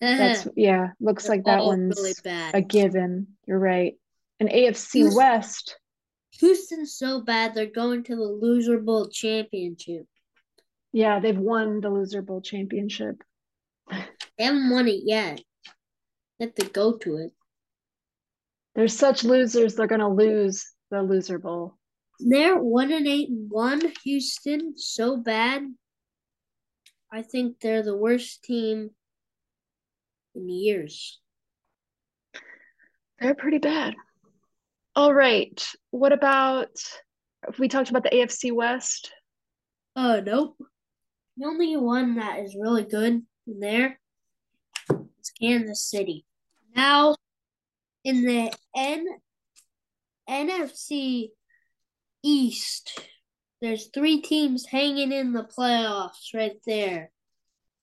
That's 0.00 0.48
yeah, 0.56 0.92
looks 1.00 1.24
They're 1.24 1.36
like 1.36 1.44
that 1.44 1.62
one's 1.62 1.94
really 2.24 2.50
a 2.54 2.62
given. 2.62 3.26
You're 3.46 3.58
right. 3.58 3.96
And 4.40 4.48
AFC 4.48 4.92
Houston- 4.92 5.14
West, 5.14 5.78
Houston's 6.40 6.96
so 6.96 7.20
bad 7.20 7.54
they're 7.54 7.66
going 7.66 8.02
to 8.04 8.16
the 8.16 8.22
Loser 8.22 8.78
Bowl 8.78 9.10
championship. 9.10 10.06
Yeah, 10.94 11.18
they've 11.18 11.36
won 11.36 11.80
the 11.80 11.90
Loser 11.90 12.22
Bowl 12.22 12.40
championship. 12.40 13.22
They 14.36 14.46
haven't 14.46 14.70
won 14.70 14.88
it 14.88 15.02
yet. 15.04 15.40
They 16.38 16.46
have 16.46 16.54
to 16.56 16.66
go 16.66 16.96
to 16.98 17.18
it. 17.18 17.30
They're 18.74 18.88
such 18.88 19.22
losers, 19.22 19.76
they're 19.76 19.86
gonna 19.86 20.12
lose 20.12 20.72
the 20.90 21.02
Loser 21.02 21.38
Bowl. 21.38 21.76
They're 22.18 22.58
one 22.58 22.92
and 22.92 23.06
eight 23.06 23.28
and 23.28 23.48
one. 23.48 23.80
Houston 24.02 24.74
so 24.76 25.16
bad. 25.16 25.62
I 27.12 27.22
think 27.22 27.60
they're 27.60 27.84
the 27.84 27.96
worst 27.96 28.42
team 28.42 28.90
in 30.34 30.48
years. 30.48 31.20
They're 33.20 33.36
pretty 33.36 33.58
bad. 33.58 33.94
All 34.96 35.14
right. 35.14 35.64
What 35.90 36.12
about 36.12 36.70
if 37.48 37.60
we 37.60 37.68
talked 37.68 37.90
about 37.90 38.02
the 38.02 38.10
AFC 38.10 38.52
West? 38.52 39.12
Oh 39.94 40.18
nope. 40.18 40.56
The 41.36 41.46
only 41.46 41.76
one 41.76 42.16
that 42.16 42.40
is 42.40 42.56
really 42.58 42.84
good 42.84 43.22
in 43.46 43.60
there 43.60 43.98
is 45.20 45.32
Kansas 45.40 45.82
City. 45.82 46.24
Now 46.74 47.16
in 48.04 48.24
the 48.24 48.52
N 48.76 49.06
NFC 50.28 51.30
East, 52.22 53.00
there's 53.60 53.88
three 53.92 54.20
teams 54.20 54.66
hanging 54.66 55.12
in 55.12 55.32
the 55.32 55.44
playoffs 55.44 56.34
right 56.34 56.56
there. 56.66 57.10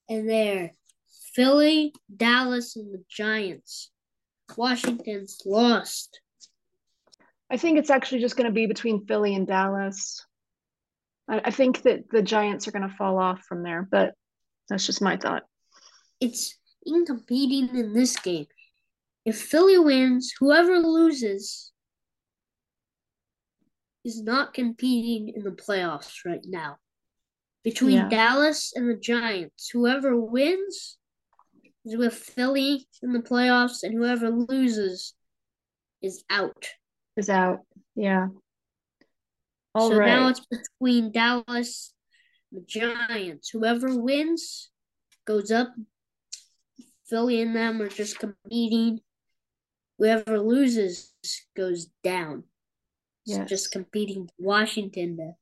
And 0.09 0.29
there. 0.29 0.71
Philly, 1.33 1.93
Dallas, 2.15 2.75
and 2.75 2.93
the 2.93 3.03
Giants. 3.09 3.89
Washington's 4.57 5.41
lost. 5.45 6.19
I 7.49 7.57
think 7.57 7.77
it's 7.77 7.89
actually 7.89 8.21
just 8.21 8.35
going 8.35 8.47
to 8.47 8.53
be 8.53 8.67
between 8.67 9.05
Philly 9.05 9.35
and 9.35 9.47
Dallas. 9.47 10.25
I, 11.31 11.41
I 11.45 11.51
think 11.51 11.81
that 11.83 12.09
the 12.11 12.21
Giants 12.21 12.67
are 12.67 12.71
going 12.71 12.87
to 12.87 12.95
fall 12.95 13.17
off 13.17 13.41
from 13.47 13.63
there, 13.63 13.87
but 13.89 14.13
that's 14.69 14.85
just 14.85 15.01
my 15.01 15.17
thought. 15.17 15.43
It's 16.19 16.57
in 16.85 17.05
competing 17.05 17.75
in 17.75 17.93
this 17.93 18.15
game. 18.17 18.45
If 19.25 19.39
Philly 19.39 19.79
wins, 19.79 20.33
whoever 20.39 20.79
loses 20.79 21.71
is 24.03 24.21
not 24.21 24.53
competing 24.53 25.33
in 25.35 25.43
the 25.43 25.51
playoffs 25.51 26.25
right 26.25 26.45
now. 26.45 26.77
Between 27.63 27.97
Yeah. 27.97 28.09
Dallas 28.09 28.73
and 28.75 28.89
the 28.89 28.95
Giants, 28.95 29.69
whoever 29.69 30.19
wins 30.19 30.97
is 31.85 31.95
with 31.95 32.15
Philly 32.15 32.87
in 33.03 33.13
the 33.13 33.19
playoffs, 33.19 33.83
and 33.83 33.93
whoever 33.93 34.29
loses 34.29 35.13
is 36.01 36.23
out. 36.29 36.67
Is 37.15 37.29
out. 37.29 37.59
Yeah. 37.95 38.29
All 39.73 39.89
so 39.89 39.97
right. 39.97 40.07
now 40.07 40.27
it's 40.29 40.45
between 40.45 41.11
Dallas 41.11 41.93
the 42.51 42.61
Giants. 42.61 43.49
Whoever 43.49 43.97
wins 43.97 44.69
goes 45.25 45.51
up. 45.51 45.69
Philly 47.07 47.41
and 47.41 47.55
them 47.55 47.81
are 47.81 47.87
just 47.89 48.19
competing. 48.19 48.99
Whoever 49.97 50.39
loses 50.39 51.13
goes 51.55 51.87
down. 52.03 52.43
It's 53.25 53.37
Yes. 53.37 53.49
just 53.49 53.71
competing 53.71 54.29
Washington 54.37 55.17
to 55.17 55.35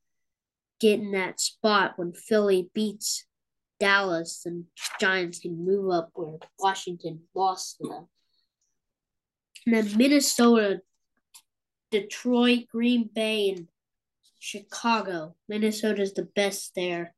get 0.79 0.99
in 0.99 1.11
that 1.11 1.39
spot 1.39 1.97
when 1.97 2.13
Philly 2.13 2.69
beats 2.73 3.25
Dallas 3.79 4.45
and 4.45 4.65
Giants 4.99 5.39
can 5.39 5.63
move 5.65 5.89
up 5.91 6.11
where 6.13 6.37
Washington 6.59 7.27
lost 7.33 7.77
to 7.77 7.87
them. 7.87 8.07
And 9.65 9.75
then 9.75 9.97
Minnesota, 9.97 10.81
Detroit, 11.91 12.67
Green 12.67 13.07
Bay, 13.13 13.49
and 13.51 13.67
Chicago. 14.39 15.35
Minnesota's 15.47 16.13
the 16.13 16.23
best 16.23 16.71
there. 16.75 17.13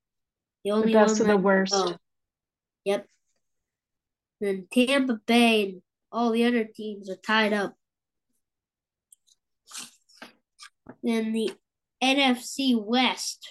The 0.63 0.71
the 0.71 0.75
only 0.75 0.93
best 0.93 1.19
one 1.19 1.29
of 1.29 1.37
the 1.37 1.41
worst. 1.41 1.95
Yep. 2.85 3.07
Then 4.39 4.67
Tampa 4.73 5.19
Bay 5.25 5.63
and 5.63 5.81
all 6.11 6.31
the 6.31 6.45
other 6.45 6.65
teams 6.65 7.09
are 7.09 7.15
tied 7.15 7.53
up. 7.53 7.75
Then 11.03 11.31
the 11.31 11.51
NFC 12.03 12.75
West. 12.83 13.47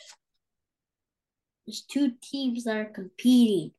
There's 1.66 1.82
two 1.82 2.14
teams 2.20 2.64
that 2.64 2.76
are 2.76 2.84
competing. 2.84 3.72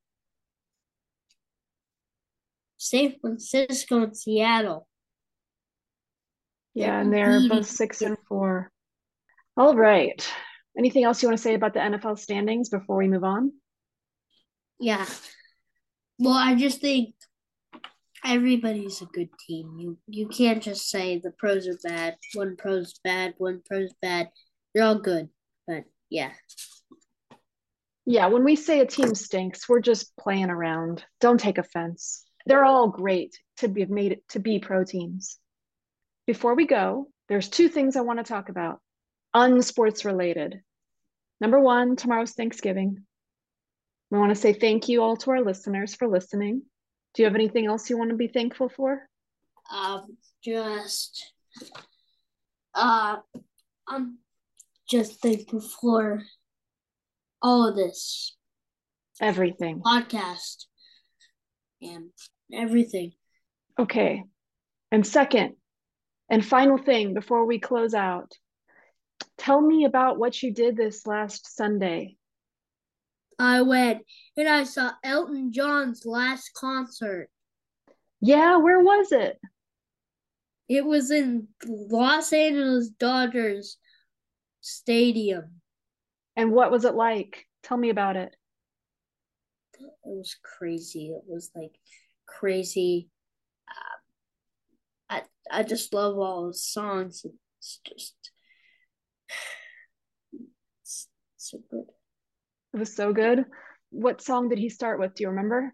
San 2.78 3.16
Francisco 3.20 4.04
and 4.04 4.18
Seattle. 4.18 4.88
Yeah, 6.74 7.02
and 7.02 7.14
they're 7.14 7.48
both 7.50 7.68
six 7.68 8.02
and 8.02 8.18
four. 8.28 8.71
All 9.58 9.76
right. 9.76 10.28
Anything 10.78 11.04
else 11.04 11.22
you 11.22 11.28
want 11.28 11.38
to 11.38 11.44
say 11.44 11.54
about 11.54 11.74
the 11.74 11.80
NFL 11.80 12.18
standings 12.18 12.70
before 12.70 12.98
we 12.98 13.08
move 13.08 13.24
on? 13.24 13.52
Yeah. 14.80 15.06
Well, 16.18 16.34
I 16.34 16.56
just 16.56 16.82
think 16.82 17.14
everybody's 18.24 19.02
a 19.02 19.06
good 19.06 19.30
team. 19.48 19.78
You 19.78 19.98
you 20.08 20.28
can't 20.28 20.62
just 20.62 20.90
say 20.90 21.20
the 21.20 21.32
pros 21.32 21.68
are 21.68 21.78
bad, 21.84 22.18
one 22.34 22.56
pro's 22.56 23.00
bad, 23.04 23.34
one 23.38 23.62
pro's 23.66 23.94
bad. 24.02 24.30
They're 24.74 24.86
all 24.86 25.00
good. 25.00 25.30
But 25.68 25.84
yeah. 26.10 26.32
Yeah, 28.06 28.28
when 28.28 28.44
we 28.44 28.56
say 28.56 28.80
a 28.80 28.86
team 28.86 29.14
stinks, 29.14 29.70
we're 29.70 29.82
just 29.82 30.16
playing 30.18 30.50
around. 30.50 31.06
Don't 31.20 31.40
take 31.40 31.58
offense. 31.58 32.26
They're 32.46 32.66
all 32.66 32.88
great 32.88 33.38
to 33.58 33.68
be 33.68 33.86
made 33.86 34.20
to 34.30 34.40
be 34.40 34.60
pro 34.60 34.84
teams. 34.84 35.38
Before 36.26 36.56
we 36.56 36.66
go, 36.66 37.08
there's 37.30 37.50
two 37.50 37.70
things 37.70 37.96
I 37.96 38.02
want 38.02 38.20
to 38.20 38.24
talk 38.24 38.50
about, 38.50 38.80
unsports 39.36 40.06
related. 40.06 40.62
Number 41.40 41.60
one, 41.60 41.96
tomorrow's 41.96 42.34
Thanksgiving. 42.34 43.04
We 44.10 44.20
want 44.20 44.30
to 44.30 44.40
say 44.40 44.54
thank 44.54 44.90
you 44.90 45.02
all 45.02 45.16
to 45.18 45.32
our 45.32 45.42
listeners 45.42 45.96
for 45.96 46.08
listening. 46.08 46.64
Do 47.14 47.24
you 47.24 47.26
have 47.26 47.36
anything 47.36 47.66
else 47.66 47.90
you 47.90 47.98
want 47.98 48.10
to 48.12 48.16
be 48.16 48.28
thankful 48.28 48.70
for? 48.70 49.08
Um, 49.74 50.18
just 50.44 51.32
uh, 52.74 53.18
I'm 53.88 54.18
just 54.90 55.22
thankful 55.22 55.62
for 55.62 56.24
all 57.42 57.68
of 57.68 57.76
this, 57.76 58.36
everything, 59.22 59.82
podcast, 59.82 60.66
and 61.82 62.10
everything. 62.54 63.14
Okay, 63.80 64.24
and 64.92 65.06
second, 65.06 65.56
and 66.30 66.46
final 66.46 66.78
thing 66.78 67.14
before 67.14 67.46
we 67.46 67.60
close 67.60 67.94
out, 67.94 68.32
tell 69.38 69.62
me 69.62 69.86
about 69.86 70.18
what 70.18 70.42
you 70.42 70.54
did 70.54 70.78
this 70.78 71.06
last 71.06 71.56
Sunday. 71.56 72.18
I 73.40 73.62
went 73.62 74.04
and 74.38 74.48
I 74.48 74.66
saw 74.66 74.92
Elton 75.04 75.52
John's 75.52 76.06
last 76.06 76.52
concert. 76.54 77.30
Yeah, 78.20 78.58
where 78.58 78.80
was 78.80 79.12
it? 79.12 79.40
It 80.70 80.86
was 80.86 81.12
in 81.12 81.48
Los 81.66 82.32
Angeles 82.32 82.90
Dodgers 82.90 83.78
Stadium. 84.62 85.62
And 86.36 86.52
what 86.52 86.72
was 86.72 86.86
it 86.86 86.94
like? 86.94 87.46
Tell 87.64 87.78
me 87.78 87.90
about 87.90 88.16
it. 88.16 88.36
It 89.80 89.90
was 90.06 90.36
crazy. 90.44 91.08
It 91.08 91.24
was 91.28 91.52
like 91.56 91.76
crazy. 92.28 93.10
Uh, 93.70 95.18
I 95.50 95.60
I 95.60 95.64
just 95.64 95.94
love 95.94 96.18
all 96.18 96.48
the 96.48 96.54
songs. 96.54 97.26
It's 97.60 97.80
just 97.86 98.31
so 101.38 101.60
good. 101.70 101.86
It 102.74 102.78
was 102.78 102.96
so 102.96 103.14
good. 103.14 103.46
What 103.90 104.22
song 104.22 104.50
did 104.50 104.58
he 104.58 104.70
start 104.70 105.00
with? 105.00 105.16
Do 105.16 105.24
you 105.24 105.30
remember? 105.30 105.74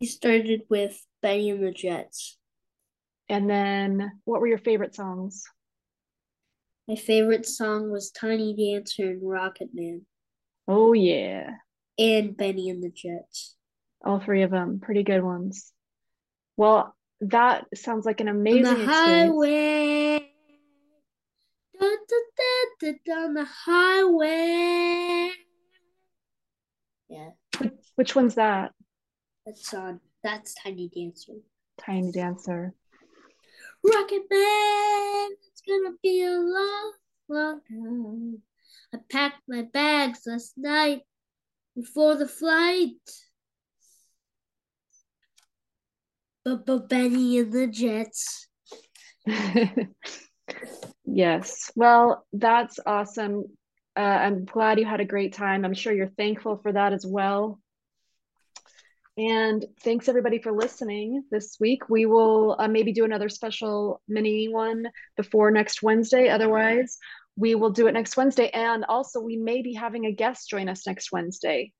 He 0.00 0.06
started 0.06 0.62
with 0.70 0.98
Bennie 1.22 1.50
and 1.50 1.62
the 1.62 1.72
Jets. 1.72 2.38
And 3.28 3.50
then 3.50 4.12
what 4.24 4.40
were 4.40 4.46
your 4.46 4.58
favorite 4.58 4.94
songs? 4.94 5.44
My 6.88 6.94
favorite 6.94 7.46
song 7.46 7.90
was 7.90 8.10
Tiny 8.10 8.54
Dancer 8.54 9.10
and 9.10 9.28
Rocket 9.28 9.70
Man. 9.74 10.06
Oh, 10.68 10.92
yeah. 10.92 11.50
And 11.98 12.36
Bennie 12.36 12.70
and 12.70 12.82
the 12.82 12.90
Jets. 12.90 13.56
All 14.04 14.20
three 14.20 14.42
of 14.42 14.50
them. 14.50 14.80
Pretty 14.80 15.02
good 15.02 15.22
ones. 15.22 15.72
Well, 16.56 16.94
that 17.20 17.66
sounds 17.74 18.06
like 18.06 18.20
an 18.20 18.28
amazing 18.28 18.66
on 18.66 18.78
the 18.78 18.86
highway. 18.86 19.95
Da, 22.86 22.92
da, 23.04 23.32
the 23.32 23.44
highway. 23.44 25.32
Yeah. 27.08 27.30
Which 27.96 28.14
one's 28.14 28.36
that? 28.36 28.74
That's 29.44 29.74
on. 29.74 29.98
That's 30.22 30.54
Tiny 30.54 30.88
Dancer. 30.94 31.32
Tiny 31.80 32.12
Dancer. 32.12 32.74
Rocket 33.82 34.22
Man, 34.30 35.30
it's 35.48 35.62
gonna 35.66 35.96
be 36.00 36.22
a 36.22 36.30
long, 36.30 36.92
long 37.28 37.60
time. 37.68 38.42
I 38.94 38.98
packed 39.10 39.42
my 39.48 39.62
bags 39.62 40.20
last 40.24 40.56
night 40.56 41.02
before 41.74 42.14
the 42.14 42.28
flight. 42.28 42.92
But 46.44 46.88
Bennie 46.88 47.38
and 47.38 47.52
the 47.52 47.66
Jets. 47.66 48.46
yes. 51.06 51.70
Well, 51.74 52.26
that's 52.32 52.78
awesome. 52.84 53.44
Uh, 53.96 54.00
I'm 54.00 54.44
glad 54.44 54.78
you 54.78 54.84
had 54.84 55.00
a 55.00 55.06
great 55.06 55.32
time. 55.32 55.64
I'm 55.64 55.74
sure 55.74 55.92
you're 55.92 56.08
thankful 56.08 56.58
for 56.58 56.72
that 56.72 56.92
as 56.92 57.06
well. 57.06 57.58
And 59.18 59.64
thanks 59.80 60.08
everybody 60.08 60.42
for 60.42 60.52
listening 60.52 61.24
this 61.30 61.56
week. 61.58 61.88
We 61.88 62.04
will 62.04 62.56
uh, 62.58 62.68
maybe 62.68 62.92
do 62.92 63.06
another 63.06 63.30
special 63.30 64.02
mini 64.06 64.48
one 64.48 64.88
before 65.16 65.50
next 65.50 65.82
Wednesday. 65.82 66.28
Otherwise, 66.28 66.98
we 67.34 67.54
will 67.54 67.70
do 67.70 67.86
it 67.86 67.92
next 67.92 68.16
Wednesday. 68.18 68.50
And 68.50 68.84
also, 68.84 69.20
we 69.20 69.38
may 69.38 69.62
be 69.62 69.72
having 69.72 70.04
a 70.04 70.12
guest 70.12 70.50
join 70.50 70.68
us 70.68 70.86
next 70.86 71.12
Wednesday. 71.12 71.72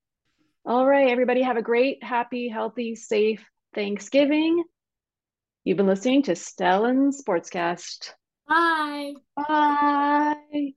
All 0.64 0.86
right, 0.86 1.10
everybody, 1.10 1.42
have 1.42 1.58
a 1.58 1.62
great, 1.62 2.02
happy, 2.02 2.48
healthy, 2.48 2.94
safe 2.94 3.44
Thanksgiving. 3.74 4.64
You've 5.62 5.76
been 5.76 5.86
listening 5.86 6.22
to 6.24 6.32
Stellan 6.32 7.12
Sportscast. 7.12 8.12
Bye. 8.48 9.14
Bye. 9.36 10.74